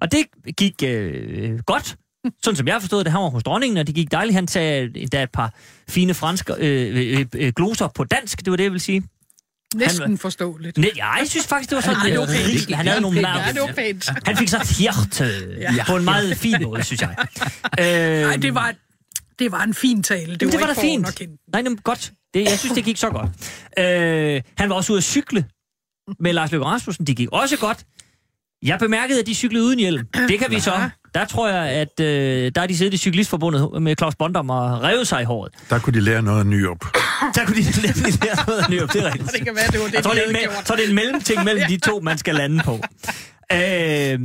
[0.02, 0.26] Og det
[0.58, 1.96] gik øh, godt,
[2.44, 3.12] sådan som jeg forstået det.
[3.12, 4.36] Han var hos dronningen, og det gik dejligt.
[4.36, 5.54] Han sagde endda et par
[5.90, 9.04] fine franske øh, øh, øh, gloser på dansk, det var det, jeg vil sige.
[9.76, 10.78] Næsten forståeligt.
[10.78, 12.76] Ne, ja, jeg synes faktisk, det var sådan Ej, det var pænt.
[12.76, 13.56] Han havde nogle Ja, meget...
[13.56, 14.10] det var pænt.
[14.26, 15.84] Han fik sagt hjerte ja.
[15.88, 17.16] på en meget fin måde, synes jeg.
[17.80, 18.74] Øh, Nej, det var,
[19.40, 20.32] det var en fin tale.
[20.32, 21.22] Det, det var, var da fint.
[21.54, 22.14] Nej, men godt.
[22.34, 23.30] Det, jeg synes, det gik så godt.
[23.80, 25.46] Øh, han var også ude at cykle
[26.20, 27.08] med Lars Løkke Rasmussen.
[27.08, 27.86] Det gik også godt.
[28.66, 30.08] Jeg bemærkede, at de cyklede uden hjelm.
[30.28, 30.90] Det kan vi så.
[31.16, 34.84] Der tror jeg, at øh, der er de siddet i cyklistforbundet med Claus Bondam og
[34.84, 35.54] revet sig i håret.
[35.70, 36.86] Der kunne de lære noget af Nyrup.
[37.36, 39.32] Der kunne de lidt lære noget af Nyrup, det er rigtigt.
[39.32, 40.90] Det kan være, det var det, Jeg tror, de det er, en, tror, det er
[40.90, 42.80] en mellemting mellem de to, man skal lande på.
[43.54, 44.20] Øh,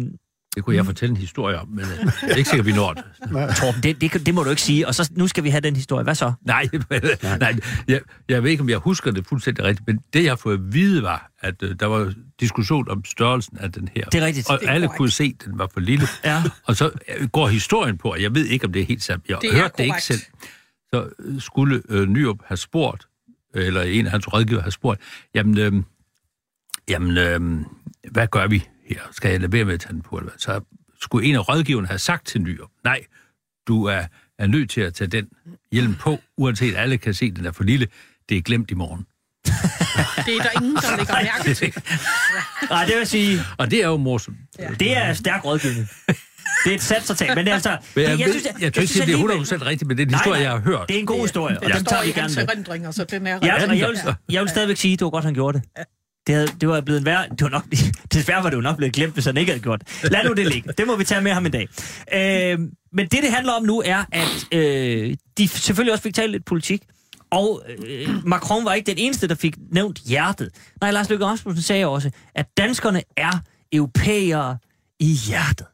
[0.56, 2.92] Det kunne jeg fortælle en historie om, men øh, jeg er ikke sikker, vi når
[2.92, 3.04] det.
[3.60, 4.86] Torben, det, det, det må du ikke sige.
[4.86, 6.04] Og så nu skal vi have den historie.
[6.04, 6.32] Hvad så?
[6.42, 7.56] Nej, men, nej
[7.88, 10.54] jeg, jeg ved ikke, om jeg husker det fuldstændig rigtigt, men det, jeg har fået
[10.58, 14.04] at vide, var, at øh, der var diskussion om størrelsen af den her.
[14.04, 14.50] Det er rigtigt.
[14.50, 14.98] Og Det er alle korrekt.
[14.98, 16.06] kunne se, at den var for lille.
[16.24, 16.42] Ja.
[16.64, 19.24] Og så øh, går historien på, og jeg ved ikke, om det er helt sandt.
[19.28, 20.20] Jeg Det har er hørt det ikke selv.
[20.94, 23.06] Så øh, skulle øh, Nyrup have spurgt,
[23.56, 25.00] øh, eller en af hans rådgiver have spurgt,
[25.34, 25.72] jamen, øh,
[26.88, 27.64] jamen øh,
[28.12, 29.00] hvad gør vi her?
[29.12, 30.16] Skal jeg lade være med at tage den på?
[30.16, 30.38] Eller hvad?
[30.38, 30.60] Så
[31.00, 33.00] skulle en af rådgiverne have sagt til Nyrup, nej,
[33.68, 34.02] du er,
[34.38, 35.28] er nødt til at tage den
[35.72, 37.88] hjelm på, uanset at alle kan se, den er for lille.
[38.28, 39.06] Det er glemt i morgen.
[40.26, 41.74] Det er der ingen, der lægger mærke til.
[42.70, 44.36] Nej, det vil sige, Og det er jo morsomt.
[44.58, 44.68] Ja.
[44.80, 45.88] det er stærk rådgivning.
[46.64, 47.76] Det er et satsertag, men det er altså...
[47.96, 49.96] Men jeg, det- jeg, synes, jeg, jeg, tror ikke, det er alligevel- 100% rigtigt, men
[49.96, 50.88] det er en Nej, historie, nej, jeg har hørt.
[50.88, 52.22] Det er en god historie, og Det den tager vi gerne
[52.82, 52.92] med.
[52.92, 53.70] så den er Ja, rigtig.
[53.70, 55.68] og jeg vil, jeg vil stadigvæk sige, at det var godt, han gjorde det.
[56.26, 57.30] Det, havde, det var blevet værd.
[57.30, 57.64] Det var nok,
[58.12, 60.12] desværre var det jo nok blevet glemt, hvis han ikke havde gjort det.
[60.12, 60.72] Lad nu det ligge.
[60.78, 61.68] Det må vi tage med ham i dag.
[62.12, 62.58] Øh,
[62.92, 66.44] men det, det handler om nu, er, at øh, de selvfølgelig også fik talt lidt
[66.44, 66.82] politik.
[67.30, 70.50] Og øh, Macron var ikke den eneste, der fik nævnt hjertet.
[70.80, 73.40] Nej, Lars Løkke Rasmussen sagde også, at danskerne er
[73.72, 74.58] europæere
[75.00, 75.66] i hjertet.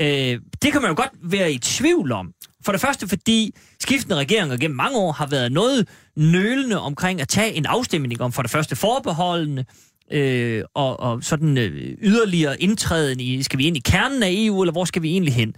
[0.00, 2.32] Øh, det kan man jo godt være i tvivl om.
[2.68, 7.28] For det første, fordi skiftende regeringer gennem mange år har været noget nølende omkring at
[7.28, 9.64] tage en afstemning om for det første forbeholdene,
[10.12, 14.62] øh, og, og sådan øh, yderligere indtræden i, skal vi ind i kernen af EU,
[14.62, 15.54] eller hvor skal vi egentlig hen?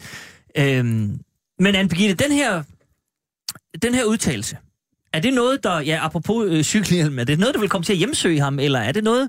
[0.59, 0.85] Øh,
[1.59, 2.63] men Anne-Begitte, den her,
[3.83, 4.57] den her udtalelse,
[5.13, 7.93] er det noget, der, ja, apropos øh, cykelhjelm, er det noget, der vil komme til
[7.93, 9.29] at hjemsøge ham, eller er det noget,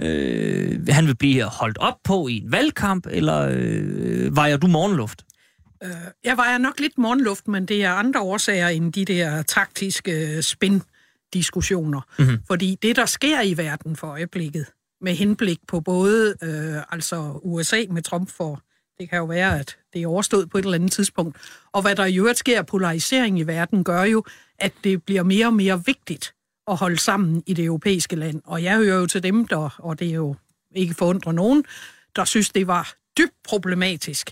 [0.00, 5.24] øh, han vil blive holdt op på i en valgkamp, eller øh, vejer du morgenluft?
[5.84, 5.90] Øh,
[6.24, 12.00] jeg vejer nok lidt morgenluft, men det er andre årsager end de der taktiske spin-diskussioner.
[12.18, 12.38] Mm-hmm.
[12.46, 14.66] Fordi det, der sker i verden for øjeblikket,
[15.00, 18.62] med henblik på både øh, altså USA med Trump for,
[18.98, 21.36] det kan jo være, at det er overstået på et eller andet tidspunkt,
[21.72, 24.24] og hvad der i øvrigt sker polarisering i verden, gør jo,
[24.58, 26.34] at det bliver mere og mere vigtigt
[26.68, 28.42] at holde sammen i det europæiske land.
[28.44, 30.36] Og jeg hører jo til dem, der, og det er jo
[30.74, 31.64] ikke forundre nogen,
[32.16, 34.30] der synes, det var dybt problematisk,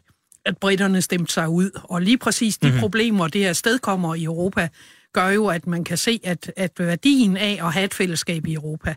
[0.48, 1.70] at britterne stemte sig ud.
[1.82, 2.80] Og lige præcis de mm-hmm.
[2.80, 4.68] problemer, det her sted kommer i Europa,
[5.12, 8.54] gør jo, at man kan se, at, at værdien af at have et fællesskab i
[8.54, 8.94] Europa,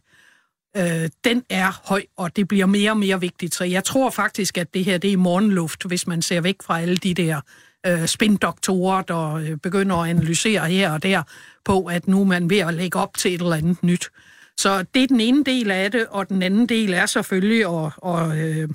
[0.78, 3.56] øh, den er høj, og det bliver mere og mere vigtigt.
[3.56, 6.82] Så jeg tror faktisk, at det her det er morgenluft, hvis man ser væk fra
[6.82, 7.42] alle de der
[7.88, 11.24] øh, spindoktorer, der øh, begynder at analysere her og der
[11.66, 14.10] på, at nu er man ved at lægge op til et eller andet nyt.
[14.58, 17.92] Så det er den ene del af det, og den anden del er selvfølgelig at,
[18.06, 18.70] at, øh,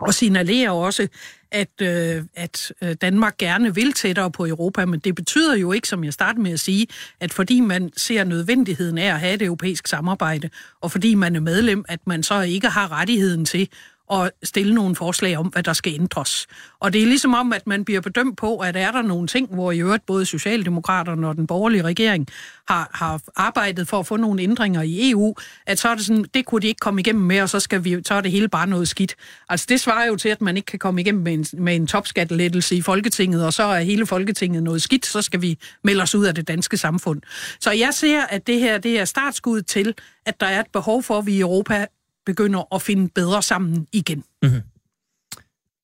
[0.00, 1.08] og signalerer også,
[1.50, 5.88] at, øh, at øh, Danmark gerne vil tættere på Europa, men det betyder jo ikke,
[5.88, 6.86] som jeg startede med at sige,
[7.20, 11.40] at fordi man ser nødvendigheden af at have et europæisk samarbejde, og fordi man er
[11.40, 13.68] medlem, at man så ikke har rettigheden til
[14.08, 16.46] og stille nogle forslag om, hvad der skal ændres.
[16.80, 19.54] Og det er ligesom om, at man bliver bedømt på, at er der nogle ting,
[19.54, 22.26] hvor i øvrigt både Socialdemokraterne og den borgerlige regering
[22.68, 25.34] har, har arbejdet for at få nogle ændringer i EU,
[25.66, 27.84] at så er det sådan, det kunne de ikke komme igennem med, og så, skal
[27.84, 29.14] vi, så er det hele bare noget skidt.
[29.48, 31.86] Altså det svarer jo til, at man ikke kan komme igennem med en, med en
[31.86, 36.14] topskattelettelse i Folketinget, og så er hele Folketinget noget skidt, så skal vi melde os
[36.14, 37.20] ud af det danske samfund.
[37.60, 39.94] Så jeg ser, at det her det er startskud til,
[40.26, 41.86] at der er et behov for, at vi i Europa
[42.28, 44.24] begynder at finde bedre sammen igen.
[44.42, 44.60] Mm-hmm.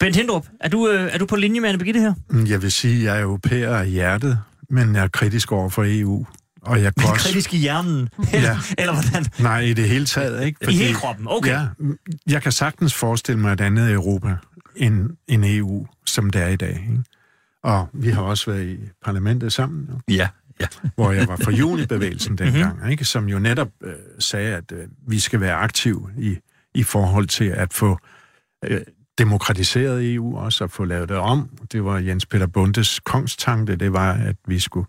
[0.01, 2.15] Bent Hindrup, er du, øh, er du på linje med Anne Birgitte her?
[2.31, 4.39] Mm, jeg vil sige, at jeg er europæer i hjertet,
[4.71, 6.27] men jeg er kritisk over for EU.
[6.63, 7.27] Og jeg kan også...
[7.27, 8.09] Kritisk i hjernen?
[8.33, 8.59] ja.
[8.79, 9.27] Eller hvordan?
[9.39, 10.45] Nej, i det hele taget.
[10.45, 10.59] Ikke?
[10.65, 11.51] Fordi, I hele kroppen, okay.
[11.51, 11.67] Ja,
[12.27, 14.37] jeg kan sagtens forestille mig et andet Europa
[14.77, 16.87] end, end EU, som det er i dag.
[16.91, 17.05] Ikke?
[17.63, 19.89] Og vi har også været i parlamentet sammen.
[19.91, 20.15] Jo.
[20.15, 20.29] Ja
[20.61, 20.67] ja.
[20.95, 22.91] hvor jeg var for junibevægelsen dengang, mm-hmm.
[22.91, 23.05] ikke?
[23.05, 26.37] som jo netop øh, sagde, at øh, vi skal være aktive i,
[26.75, 27.99] i forhold til at få
[28.65, 28.81] øh,
[29.19, 31.51] demokratiseret EU også, og få lavet det om.
[31.73, 34.87] Det var Jens Peter Bundes kongstanke, det var, at vi skulle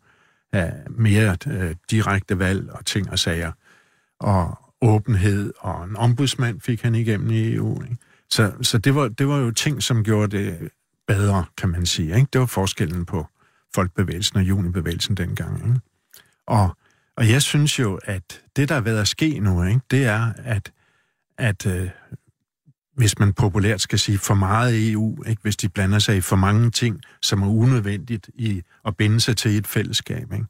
[0.53, 3.51] have mere øh, direkte valg og ting og sager,
[4.19, 7.81] og åbenhed, og en ombudsmand fik han igennem i EU.
[7.83, 7.97] Ikke?
[8.29, 10.69] Så, så det, var, det var jo ting, som gjorde det
[11.07, 12.15] bedre, kan man sige.
[12.15, 12.27] Ikke?
[12.33, 13.27] Det var forskellen på
[13.75, 15.67] folkebevægelsen og junibevægelsen dengang.
[15.67, 15.79] Ikke?
[16.47, 16.77] Og,
[17.17, 20.33] og jeg synes jo, at det, der er ved at ske nu, ikke, det er,
[20.37, 20.71] at,
[21.37, 21.89] at øh,
[22.95, 26.35] hvis man populært skal sige for meget EU, ikke, hvis de blander sig i for
[26.35, 30.45] mange ting, som er unødvendigt i at binde sig til et fællesskab, ikke?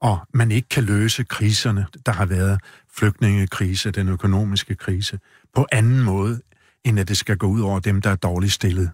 [0.00, 2.60] og man ikke kan løse kriserne, der har været
[2.98, 5.18] flygtningekrise, den økonomiske krise,
[5.54, 6.40] på anden måde,
[6.84, 8.90] end at det skal gå ud over dem, der er dårligt stillet.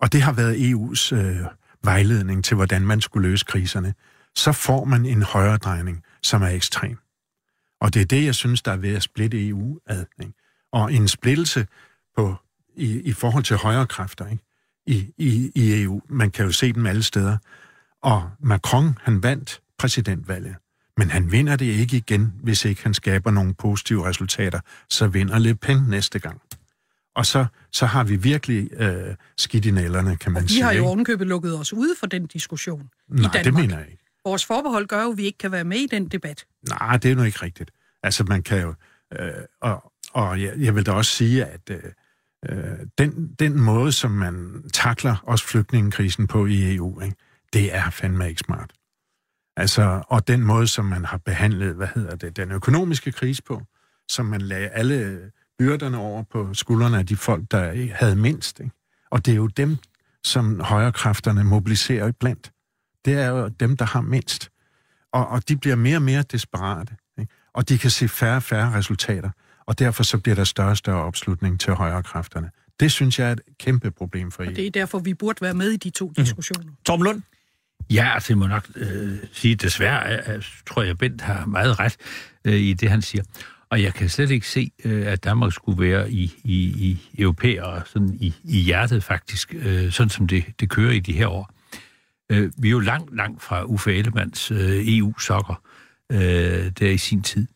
[0.00, 1.46] Og det har været EU's øh,
[1.86, 3.94] vejledning til, hvordan man skulle løse kriserne,
[4.34, 6.98] så får man en højre drejning, som er ekstrem.
[7.80, 10.04] Og det er det, jeg synes, der er ved at splitte EU ad.
[10.20, 10.32] Ikke?
[10.72, 11.66] Og en splittelse
[12.16, 12.34] på,
[12.76, 14.42] i, i forhold til højre kræfter ikke?
[14.86, 16.02] I, i, i EU.
[16.08, 17.38] Man kan jo se dem alle steder.
[18.02, 20.56] Og Macron, han vandt præsidentvalget.
[20.96, 24.60] Men han vinder det ikke igen, hvis ikke han skaber nogle positive resultater.
[24.90, 26.40] Så vinder Le Pen næste gang.
[27.16, 30.58] Og så, så har vi virkelig øh, skidt i nælerne, kan man og sige.
[30.58, 33.44] vi har jo ovenkøbet lukket os ude for den diskussion Nej, i Danmark.
[33.44, 34.02] det mener jeg ikke.
[34.24, 36.46] Vores forbehold gør jo, at vi ikke kan være med i den debat.
[36.68, 37.70] Nej, det er nu ikke rigtigt.
[38.02, 38.74] Altså, man kan jo...
[39.18, 41.82] Øh, og og jeg, jeg vil da også sige, at øh,
[42.48, 47.16] øh, den, den måde, som man takler også flygtningekrisen på i EU, ikke,
[47.52, 48.72] det er fandme ikke smart.
[49.56, 53.62] Altså, og den måde, som man har behandlet, hvad hedder det, den økonomiske krise på,
[54.08, 58.60] som man lagde alle byrderne over på skuldrene af de folk, der havde mindst.
[58.60, 58.72] Ikke?
[59.10, 59.76] Og det er jo dem,
[60.24, 62.52] som højrekræfterne mobiliserer blandt.
[63.04, 64.50] Det er jo dem, der har mindst.
[65.12, 66.96] Og, og de bliver mere og mere desperate.
[67.18, 67.32] Ikke?
[67.52, 69.30] Og de kan se færre og færre resultater.
[69.66, 72.50] Og derfor så bliver der større og større opslutning til højrekræfterne.
[72.80, 74.50] Det synes jeg er et kæmpe problem for EU.
[74.50, 76.62] Og det er derfor, vi burde være med i de to diskussioner.
[76.62, 76.76] Mm.
[76.86, 77.22] Tom Lund?
[77.90, 81.96] Ja, altså jeg må nok øh, sige, desværre øh, tror jeg, Bent har meget ret
[82.44, 83.24] øh, i det, han siger.
[83.70, 87.82] Og jeg kan slet ikke se, øh, at Danmark skulle være i, i, i europæer,
[87.86, 91.50] sådan i, i hjertet faktisk, øh, sådan som det, det kører i de her år.
[92.32, 95.62] Øh, vi er jo langt, langt fra Uffe Ellemanns EU-sokker
[96.10, 97.46] der i sin tid.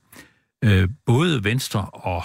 [1.06, 2.22] Både Venstre og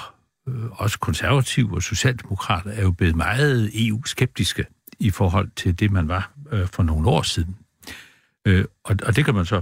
[0.71, 4.65] også konservative og socialdemokrater er jo blevet meget EU-skeptiske
[4.99, 6.31] i forhold til det, man var
[6.71, 7.55] for nogle år siden.
[8.83, 9.61] Og, og det kan man så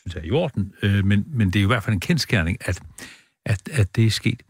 [0.00, 2.82] synes er i orden, men, men det er jo i hvert fald en kendskærning, at
[3.46, 4.42] at, at det er sket.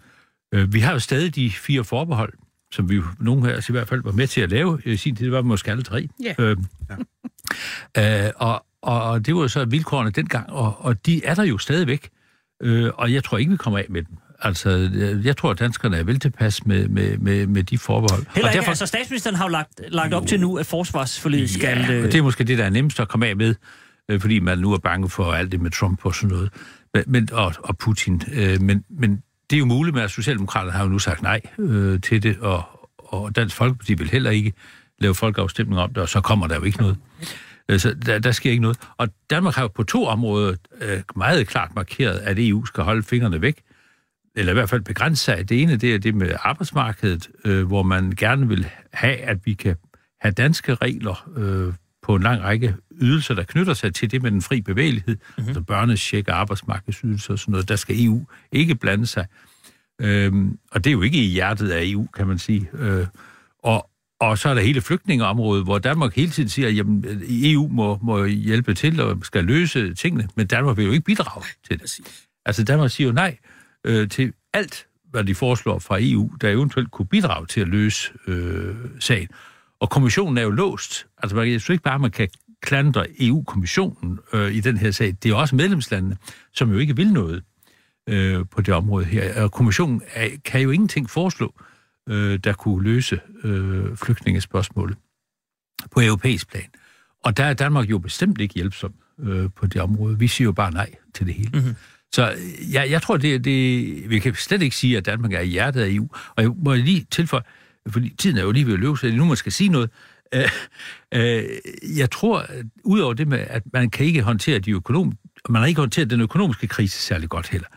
[0.55, 2.33] Øh, vi har jo stadig de fire forbehold,
[2.73, 4.97] som vi jo, nogle af os i hvert fald var med til at lave i
[4.97, 6.09] sin tid, det var måske alle tre.
[6.23, 6.35] Ja.
[6.39, 6.57] Øh,
[7.99, 11.59] øh, og, og, det var jo så vilkårene dengang, og, og de er der jo
[11.59, 12.11] stadigvæk.
[12.63, 14.17] Øh, og jeg tror ikke, vi kommer af med dem.
[14.45, 18.27] Altså, øh, jeg tror, at danskerne er vel tilpas med, med, med, med de forbehold.
[18.35, 21.79] Heller og ikke, altså statsministeren har jo lagt, lagt op til nu, at forsvarsforledet skal...
[21.79, 23.55] Ja, øh, og det er måske det, der er nemmest at komme af med,
[24.09, 26.51] øh, fordi man nu er bange for alt det med Trump og sådan noget,
[27.07, 28.23] men, og, og Putin.
[28.33, 31.41] Øh, men, men det er jo muligt med, at Socialdemokraterne har jo nu sagt nej
[31.59, 32.63] øh, til det, og,
[32.99, 34.53] og Dansk Folkeparti vil heller ikke
[34.99, 36.97] lave folkeafstemning om det, og så kommer der jo ikke noget.
[37.69, 38.79] Øh, så der, der sker ikke noget.
[38.97, 43.03] Og Danmark har jo på to områder øh, meget klart markeret, at EU skal holde
[43.03, 43.63] fingrene væk,
[44.37, 45.49] eller i hvert fald begrænse sig.
[45.49, 49.55] Det ene, det er det med arbejdsmarkedet, øh, hvor man gerne vil have, at vi
[49.55, 49.77] kan
[50.21, 54.31] have danske regler øh, på en lang række ydelser, der knytter sig til det med
[54.31, 55.49] den fri bevægelighed, mm-hmm.
[55.49, 57.69] altså børnecheck og arbejdsmarkedsydelser og sådan noget.
[57.69, 59.27] Der skal EU ikke blande sig.
[60.01, 62.69] Øhm, og det er jo ikke i hjertet af EU, kan man sige.
[62.79, 63.07] Øh,
[63.59, 63.91] og,
[64.21, 67.99] og så er der hele flygtningeområdet, hvor Danmark hele tiden siger, at jamen, EU må,
[68.03, 72.01] må hjælpe til og skal løse tingene, men Danmark vil jo ikke bidrage til det.
[72.47, 73.39] Altså Danmark siger jo nej
[73.85, 78.13] øh, til alt, hvad de foreslår fra EU, der eventuelt kunne bidrage til at løse
[78.27, 79.29] øh, sagen.
[79.81, 81.07] Og kommissionen er jo låst.
[81.23, 82.29] Altså man- jeg synes ikke bare, man kan
[82.63, 85.15] klandre EU-kommissionen øh, i den her sag.
[85.23, 86.17] Det er også medlemslandene,
[86.53, 87.43] som jo ikke vil noget
[88.09, 89.43] øh, på det område her.
[89.43, 91.55] Og kommissionen er, kan jo ingenting foreslå,
[92.09, 94.97] øh, der kunne løse øh, flygtningespørgsmålet
[95.91, 96.69] på europæisk plan.
[97.25, 100.19] Og der er Danmark jo bestemt ikke hjælpsom øh, på det område.
[100.19, 101.51] Vi siger jo bare nej til det hele.
[101.55, 101.75] Mm-hmm.
[102.13, 105.41] Så øh, jeg, jeg tror, det, det, vi kan slet ikke sige, at Danmark er
[105.41, 106.09] i hjertet af EU.
[106.37, 107.43] Og jeg må lige tilføje,
[107.89, 109.91] fordi tiden er jo lige ved at løbe, så nu, man skal sige noget.
[109.91, 110.51] Øh, Øh,
[111.15, 111.45] øh,
[111.97, 112.47] jeg tror,
[112.85, 115.13] udover det med, at man kan ikke håndtere de økonom,
[115.49, 117.69] man har ikke håndteret den økonomiske krise særlig godt heller,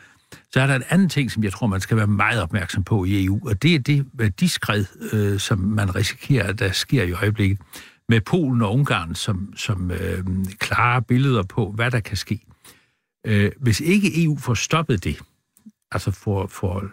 [0.53, 3.05] så er der en anden ting, som jeg tror, man skal være meget opmærksom på
[3.05, 7.59] i EU, og det er det værdiskred, øh, som man risikerer, der sker i øjeblikket,
[8.09, 10.25] med Polen og Ungarn som, som øh,
[10.59, 12.39] klare billeder på, hvad der kan ske.
[13.27, 15.19] Øh, hvis ikke EU får stoppet det,
[15.91, 16.83] altså får, får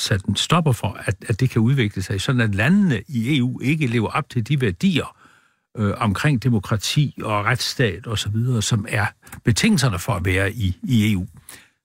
[0.00, 3.60] sat en stopper for, at, at det kan udvikle sig, sådan at landene i EU
[3.60, 5.16] ikke lever op til de værdier
[5.76, 9.06] øh, omkring demokrati og retsstat osv., som er
[9.44, 11.26] betingelserne for at være i, i EU,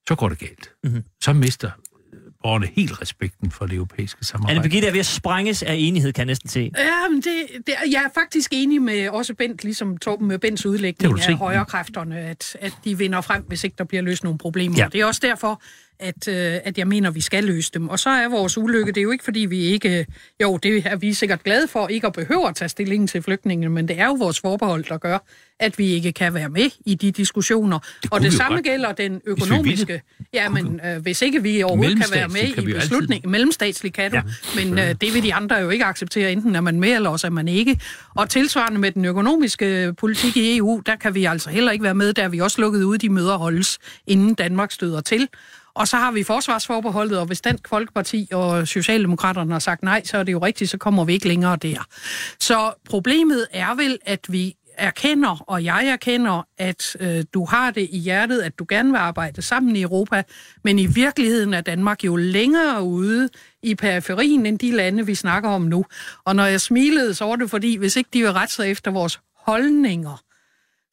[0.07, 0.71] så går det galt.
[0.83, 1.03] Mm-hmm.
[1.21, 1.71] Så mister
[2.13, 4.55] øh, borgerne helt respekten for det europæiske samarbejde.
[4.55, 6.71] Anne Birgitte er ved at sprænges af enighed, kan jeg næsten se.
[6.77, 10.65] Ja, men det, det, jeg er faktisk enig med også Bent, ligesom Torben med Bents
[10.65, 14.77] udlægning af højrekræfterne, at, at de vinder frem, hvis ikke der bliver løst nogle problemer.
[14.77, 14.87] Ja.
[14.91, 15.61] Det er også derfor,
[15.99, 17.89] at, øh, at jeg mener, vi skal løse dem.
[17.89, 20.05] Og så er vores ulykke, det er jo ikke fordi vi ikke,
[20.41, 23.69] jo, det er vi sikkert glade for, ikke at behøve at tage stilling til flygtningene,
[23.69, 25.17] men det er jo vores forbehold, der gør,
[25.59, 27.79] at vi ikke kan være med i de diskussioner.
[28.03, 30.01] Det og det samme godt, gælder den økonomiske.
[30.33, 34.11] Ja, men øh, hvis ikke vi overhovedet kan være med kan i beslutningen, mellemstatsligt kan
[34.11, 34.21] du, Ja,
[34.55, 37.27] men øh, det vil de andre jo ikke acceptere, enten er man med, eller også
[37.27, 37.79] er man ikke.
[38.15, 41.95] Og tilsvarende med den økonomiske politik i EU, der kan vi altså heller ikke være
[41.95, 43.77] med, der er vi også lukket ud, de møder holdes,
[44.07, 45.27] inden Danmark støder til.
[45.75, 50.17] Og så har vi forsvarsforbeholdet, og hvis Dansk Folkeparti og Socialdemokraterne har sagt nej, så
[50.17, 51.87] er det jo rigtigt, så kommer vi ikke længere der.
[52.39, 57.87] Så problemet er vel, at vi erkender, og jeg erkender, at øh, du har det
[57.91, 60.23] i hjertet, at du gerne vil arbejde sammen i Europa,
[60.63, 63.29] men i virkeligheden er Danmark jo længere ude
[63.63, 65.85] i periferien end de lande, vi snakker om nu.
[66.25, 68.91] Og når jeg smilede, så var det fordi, hvis ikke de vil rette sig efter
[68.91, 70.21] vores holdninger,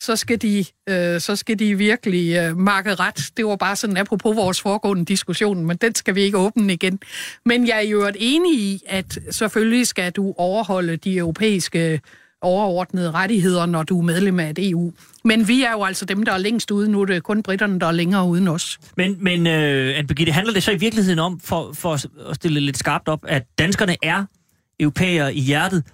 [0.02, 3.30] så skal de, øh, så skal de virkelig øh, marke ret.
[3.36, 6.98] Det var bare sådan apropos vores foregående diskussion, men den skal vi ikke åbne igen.
[7.46, 12.00] Men jeg er jo enig i, at selvfølgelig skal du overholde de europæiske
[12.40, 14.92] overordnede rettigheder, når du er medlem af et EU.
[15.24, 16.90] Men vi er jo altså dem, der er længst ude.
[16.90, 18.78] Nu er det kun britterne, der er længere uden os.
[18.96, 21.92] Men, men øh, Anne Birgitte, handler det så i virkeligheden om, for, for
[22.30, 24.24] at stille lidt skarpt op, at danskerne er
[24.80, 25.84] europæere i hjertet,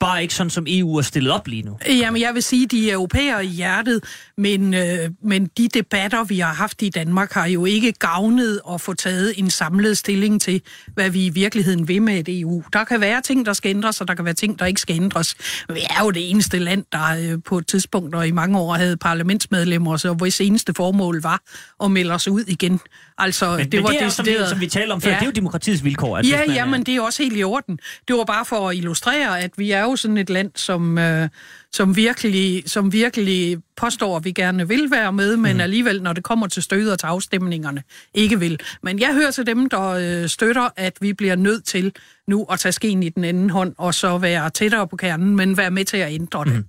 [0.00, 1.78] bare ikke sådan, som EU er stillet op lige nu?
[1.88, 4.04] Jamen, jeg vil sige, de er europæere i hjertet,
[4.38, 8.80] men, øh, men de debatter, vi har haft i Danmark, har jo ikke gavnet at
[8.80, 10.62] få taget en samlet stilling til,
[10.94, 12.62] hvad vi i virkeligheden vil med et EU.
[12.72, 14.96] Der kan være ting, der skal ændres, og der kan være ting, der ikke skal
[14.96, 15.34] ændres.
[15.68, 18.74] Vi er jo det eneste land, der øh, på et tidspunkt og i mange år
[18.74, 21.40] havde parlamentsmedlemmer, så hvis eneste formål var
[21.84, 22.80] at melde os ud igen.
[23.18, 25.10] Altså, Men det var men det er som, vi, decideret- som vi talte om før,
[25.10, 25.14] Ja.
[25.16, 26.16] det er jo demokratiets vilkår.
[26.18, 27.78] At Ja, man ja, men det er også helt i orden.
[28.08, 31.28] Det var bare for at illustrere, at vi er jo sådan et land, som, øh,
[31.72, 35.60] som, virkelig, som virkelig påstår, at vi gerne vil være med, men mm.
[35.60, 37.82] alligevel, når det kommer til stødet og til afstemningerne,
[38.14, 38.60] ikke vil.
[38.82, 39.82] Men jeg hører til dem, der
[40.22, 41.92] øh, støtter, at vi bliver nødt til
[42.28, 45.56] nu at tage skeen i den anden hånd, og så være tættere på kernen, men
[45.56, 46.52] være med til at ændre det.
[46.52, 46.64] Mm.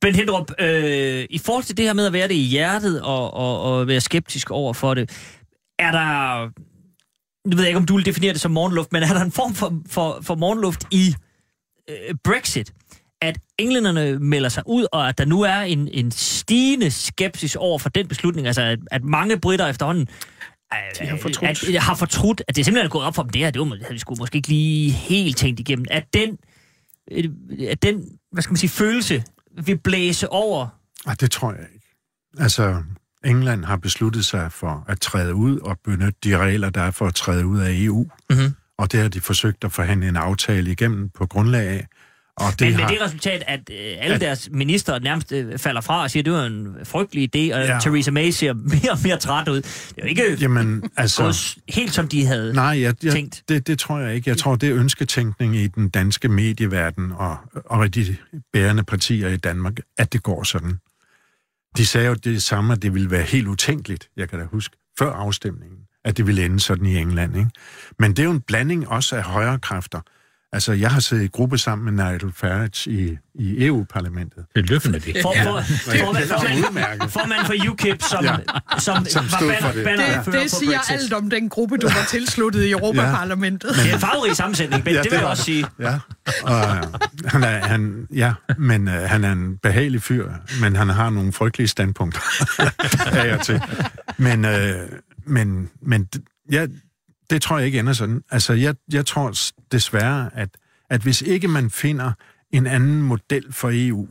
[0.00, 3.34] Ben Hindrup, øh, i forhold til det her med at være det i hjertet og,
[3.34, 5.10] og, og være skeptisk over for det,
[5.82, 6.44] er der,
[7.48, 9.32] nu ved jeg ikke, om du vil definere det som morgenluft, men er der en
[9.32, 11.14] form for, for, for morgenluft i
[11.90, 12.72] øh, Brexit?
[13.22, 17.78] At englænderne melder sig ud, og at der nu er en, en stigende skepsis over
[17.78, 20.08] for den beslutning, altså at, at mange britter efterhånden
[21.00, 21.50] De har fortrudt.
[21.50, 23.60] At, at, har fortrudt, at det simpelthen er gået op for dem, det her, det
[23.60, 26.38] var, havde vi sgu måske ikke lige helt tænkt igennem, at den,
[27.10, 27.24] øh,
[27.68, 29.24] at den hvad skal man sige, følelse
[29.64, 30.68] vil blæse over.
[31.06, 31.86] Og det tror jeg ikke.
[32.38, 32.82] Altså,
[33.24, 37.06] England har besluttet sig for at træde ud og benytte de regler, der er for
[37.06, 38.06] at træde ud af EU.
[38.30, 38.54] Mm-hmm.
[38.78, 41.86] Og det har de forsøgt at forhandle en aftale igennem på grundlag af.
[42.36, 42.88] Og det Men med har...
[42.90, 46.32] det resultat, at øh, alle deres minister nærmest øh, falder fra og siger, at det
[46.32, 47.78] var en frygtelig idé, og Ja.
[47.80, 48.52] Theresa May ser
[48.82, 49.56] mere og mere træt ud.
[49.56, 51.22] Det er jo ikke Jamen, altså...
[51.22, 53.42] gået helt, som de havde Nej, jeg, jeg, tænkt.
[53.48, 54.30] det, det tror jeg ikke.
[54.30, 58.16] Jeg tror, det er ønsketænkning i den danske medieverden og, og de
[58.52, 60.78] bærende partier i Danmark, at det går sådan.
[61.76, 64.76] De sagde jo det samme, at det ville være helt utænkeligt, jeg kan da huske,
[64.98, 67.36] før afstemningen, at det ville ende sådan i England.
[67.36, 67.50] Ikke?
[67.98, 70.00] Men det er jo en blanding også af højre kræfter.
[70.54, 74.44] Altså, jeg har siddet i gruppe sammen med Nigel Farage i, i EU-parlamentet.
[74.56, 75.16] Det er med det.
[75.22, 77.10] For, for, for, for, det er for, udmærket.
[77.12, 78.32] for man for UKIP, som, Ja.
[78.32, 78.78] ja.
[78.78, 79.84] som, Som var stod banner, for det.
[79.84, 80.94] bannerfører Det, på det siger Brexit.
[80.94, 83.70] alt om den gruppe, du var tilsluttet i Europaparlamentet.
[83.76, 85.44] Det er en farverig sammensætning, Ben, Ja, ja, det det vil jeg også det.
[85.46, 85.66] sige.
[85.80, 85.98] Ja,
[86.42, 86.82] og øh,
[87.26, 90.30] han er, han, ja, men øh, han er en behagelig fyr,
[90.60, 92.20] men han har nogle frygtelige standpunkter
[93.18, 93.60] af og til.
[94.18, 94.74] Men, øh,
[95.26, 96.08] men, men
[96.52, 96.66] ja,
[97.30, 98.22] det tror jeg ikke ender sådan.
[98.30, 99.34] Altså, jeg, jeg tror
[99.72, 100.48] desværre, at,
[100.90, 102.12] at hvis ikke man finder
[102.50, 104.08] en anden model for EU,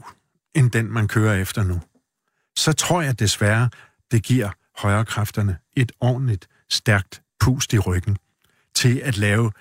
[0.55, 1.81] end den, man kører efter nu,
[2.57, 3.69] så tror jeg desværre,
[4.11, 8.17] det giver højrekræfterne et ordentligt, stærkt pust i ryggen
[8.75, 9.51] til at lave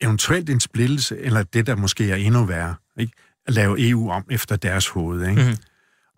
[0.00, 3.12] eventuelt en splittelse, eller det, der måske er endnu værre, ikke?
[3.46, 5.28] at lave EU om efter deres hoved.
[5.28, 5.42] Ikke?
[5.42, 5.56] Mm-hmm.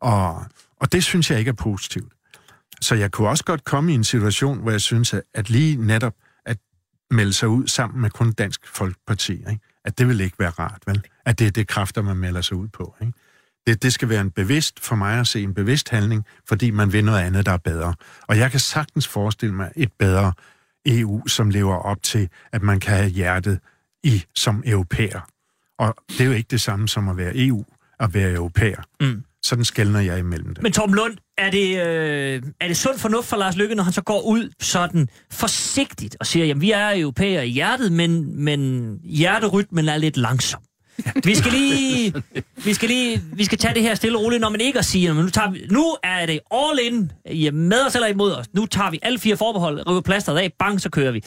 [0.01, 0.45] Og,
[0.81, 2.13] og det synes jeg ikke er positivt.
[2.81, 6.15] Så jeg kunne også godt komme i en situation, hvor jeg synes, at, lige netop
[7.13, 9.61] melde sig ud sammen med kun Dansk Folkeparti, ikke?
[9.85, 11.03] at det vil ikke være rart, vel?
[11.27, 12.95] At det er det kræfter, man melder sig ud på.
[13.01, 13.13] Ikke?
[13.67, 16.93] Det, det skal være en bevidst, for mig at se, en bevidst handling, fordi man
[16.93, 17.95] vil noget andet, der er bedre.
[18.29, 20.33] Og jeg kan sagtens forestille mig et bedre
[20.87, 23.61] EU, som lever op til, at man kan have hjertet
[24.03, 25.21] i som europæer.
[25.79, 27.65] Og det er jo ikke det samme som at være EU,
[28.01, 28.83] at være europæer.
[29.01, 29.25] Mm.
[29.45, 30.63] Sådan skældner jeg imellem det.
[30.63, 33.93] Men Torben Lund, er det, øh, er det sund fornuft for Lars Lykke, når han
[33.93, 38.91] så går ud sådan forsigtigt og siger, jamen vi er europæere i hjertet, men, men
[39.05, 40.61] hjerterytmen er lidt langsom.
[41.25, 42.15] Vi skal lige,
[42.65, 44.85] vi skal lige, vi skal tage det her stille og roligt, når man ikke at
[44.85, 48.09] sige, men nu, tager vi, nu er det all in, I er med os eller
[48.09, 48.47] imod os.
[48.55, 51.25] Nu tager vi alle fire forbehold, river plasteret af, bang, så kører vi.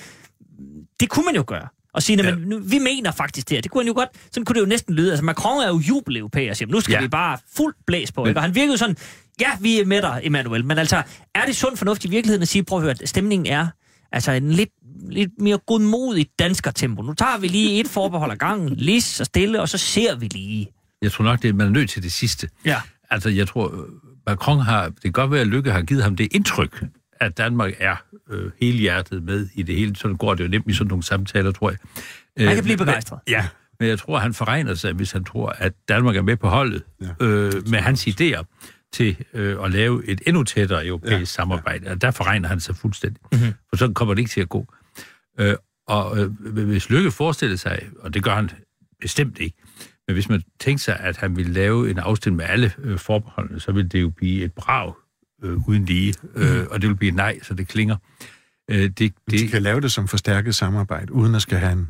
[0.99, 1.68] Det kunne man jo gøre.
[1.96, 2.36] Og sige, ja.
[2.36, 3.62] men nu, vi mener faktisk det her.
[3.62, 5.12] Det kunne han jo godt, sådan kunne det jo næsten lyde.
[5.12, 7.02] Altså Macron er jo jubeleuropæer, siger, nu skal ja.
[7.02, 8.26] Vi bare fuld blæs på.
[8.26, 8.39] Ikke?
[8.39, 8.98] Og han virkede jo sådan,
[9.41, 10.66] ja, vi er med dig, Emmanuel.
[10.66, 11.04] Men altså,
[11.36, 13.68] er det sund fornuft i virkeligheden at sige, prøv at høre, at stemningen er
[14.12, 14.70] altså en lidt,
[15.10, 17.02] lidt mere godmodig dansker tempo.
[17.02, 20.28] Nu tager vi lige et forbehold ad gangen, lige så stille, og så ser vi
[20.28, 20.68] lige.
[21.02, 22.50] Jeg tror nok, det er, man er nødt til det sidste.
[22.66, 22.82] Ja.
[23.10, 23.89] Altså, jeg tror, øh,
[24.28, 26.84] Macron har, det kan godt være, at Lykke har givet ham det indtryk,
[27.26, 27.95] at Danmark er
[28.30, 29.95] øh, helhjertet med i det hele.
[29.95, 31.78] Sådan går det jo nemt i sådan nogle samtaler, tror jeg.
[32.38, 33.19] Han Øh, kan blive men- begejstret.
[33.28, 33.47] Ja,
[33.80, 36.84] men jeg tror, han forregner sig, hvis han tror, at Danmark er med på holdet
[37.01, 37.26] ja.
[37.26, 38.43] øh, med hans idéer
[38.93, 41.26] til øh, at lave et endnu tættere europæisk ja.
[41.26, 41.89] samarbejde.
[41.91, 43.21] Og der forregner han sig fuldstændig.
[43.32, 43.53] Mm-hmm.
[43.69, 44.73] For så kommer det ikke til at gå.
[45.39, 45.55] Øh,
[45.88, 46.30] og øh,
[46.67, 48.49] hvis Lykke forestiller sig, og det gør han
[49.01, 49.57] bestemt ikke,
[50.07, 53.59] men hvis man tænker sig, at han ville lave en afstemning med alle øh, forbeholdene,
[53.59, 54.93] så ville det jo blive et brag
[55.44, 57.96] øh, uden lige, øh, og det vil blive nej, så det klinger.
[58.72, 61.90] Øh, det, De det, kan lave det som forstærket samarbejde, uden at skal have en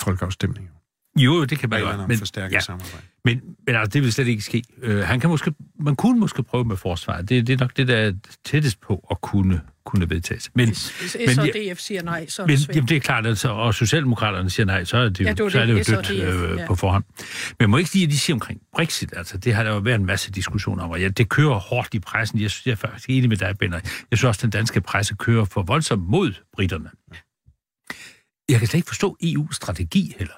[0.00, 0.70] folkeafstemning.
[1.18, 2.08] jo, det kan man godt.
[2.08, 3.06] Men, ja, samarbejde.
[3.24, 4.62] Men, men altså, det vil slet ikke ske.
[4.82, 7.28] Øh, han kan måske, man kunne måske prøve med forsvaret.
[7.28, 8.12] Det, det er nok det, der er
[8.44, 10.50] tættest på at kunne, kunne vedtages.
[10.54, 12.76] Men, Hvis, men, S og ja, DF siger nej, så er men det svært.
[12.76, 15.44] jamen, det er klart, altså, og Socialdemokraterne siger nej, så er det, Ja, jo, det
[15.44, 16.66] var så er det det, jo dødt øh, ja.
[16.66, 17.04] på forhånd.
[17.18, 19.12] Men jeg må ikke sige, at de siger omkring Brexit.
[19.16, 21.94] Altså, det har der jo været en masse diskussioner om, og ja, det kører hårdt
[21.94, 22.40] i pressen.
[22.40, 23.80] Jeg, synes, jeg er faktisk enig med dig, Benner.
[24.10, 26.90] Jeg synes også, at den danske presse kører for voldsomt mod britterne.
[28.48, 30.34] Jeg kan slet ikke forstå EU-strategi heller.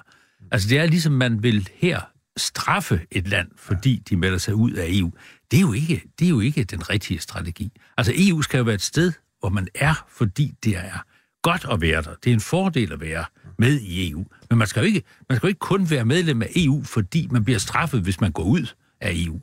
[0.51, 1.99] Altså, det er ligesom, man vil her
[2.37, 5.11] straffe et land, fordi de melder sig ud af EU.
[5.51, 7.71] Det er jo ikke, det er jo ikke den rigtige strategi.
[7.97, 9.11] Altså, EU skal jo være et sted,
[9.41, 11.03] hvor man er, fordi det er
[11.43, 12.13] godt at være der.
[12.23, 13.25] Det er en fordel at være
[13.59, 14.25] med i EU.
[14.49, 17.27] Men man skal jo ikke, man skal jo ikke kun være medlem af EU, fordi
[17.31, 18.65] man bliver straffet, hvis man går ud
[19.01, 19.39] af EU.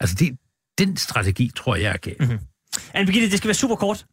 [0.00, 0.36] Altså, det,
[0.78, 2.20] den strategi tror jeg er galt.
[2.20, 2.38] Mm-hmm.
[2.94, 4.06] Anne Birgitte, det skal være super kort.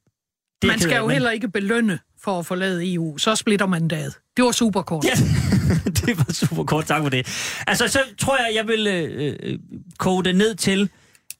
[0.62, 3.18] Det Man skal jo men- heller ikke belønne for at forlade EU.
[3.18, 4.14] Så splitter man det.
[4.38, 5.06] Det var super kort.
[5.06, 5.14] Ja,
[6.06, 7.28] det var super kort, tak for det.
[7.68, 9.60] Altså, så tror jeg, jeg vil øh, øh,
[9.98, 10.90] koge det ned til,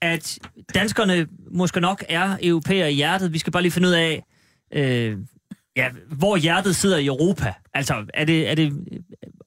[0.02, 0.40] at
[0.74, 3.34] danskerne måske nok er europæer i hjertet.
[3.34, 4.24] Vi skal bare lige finde ud af,
[4.74, 5.18] øh,
[5.76, 7.54] ja, hvor hjertet sidder i Europa.
[7.74, 8.74] Altså, er det, er det,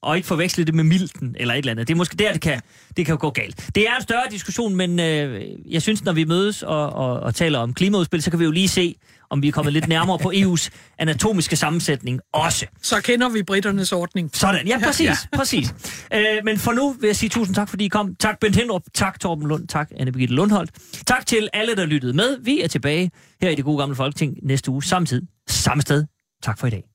[0.05, 1.87] og ikke forveksle det med milten eller et eller andet.
[1.87, 2.61] Det er måske der, det kan,
[2.97, 3.69] det kan gå galt.
[3.75, 7.35] Det er en større diskussion, men øh, jeg synes, når vi mødes og, og, og
[7.35, 8.95] taler om klimaudspil, så kan vi jo lige se,
[9.29, 12.65] om vi er kommet lidt nærmere på EU's anatomiske sammensætning også.
[12.81, 14.29] Så kender vi britternes ordning.
[14.33, 15.37] Sådan, ja, præcis, ja.
[15.37, 15.75] præcis.
[16.13, 18.15] Øh, men for nu vil jeg sige tusind tak, fordi I kom.
[18.15, 18.81] Tak, Bent Hendrup.
[18.93, 19.67] Tak, Torben Lund.
[19.67, 20.71] Tak, anne Birgitte Lundholdt.
[21.07, 22.37] Tak til alle, der lyttede med.
[22.43, 26.05] Vi er tilbage her i det gode gamle Folketing næste uge, samtidig, samme sted.
[26.43, 26.94] Tak for i dag.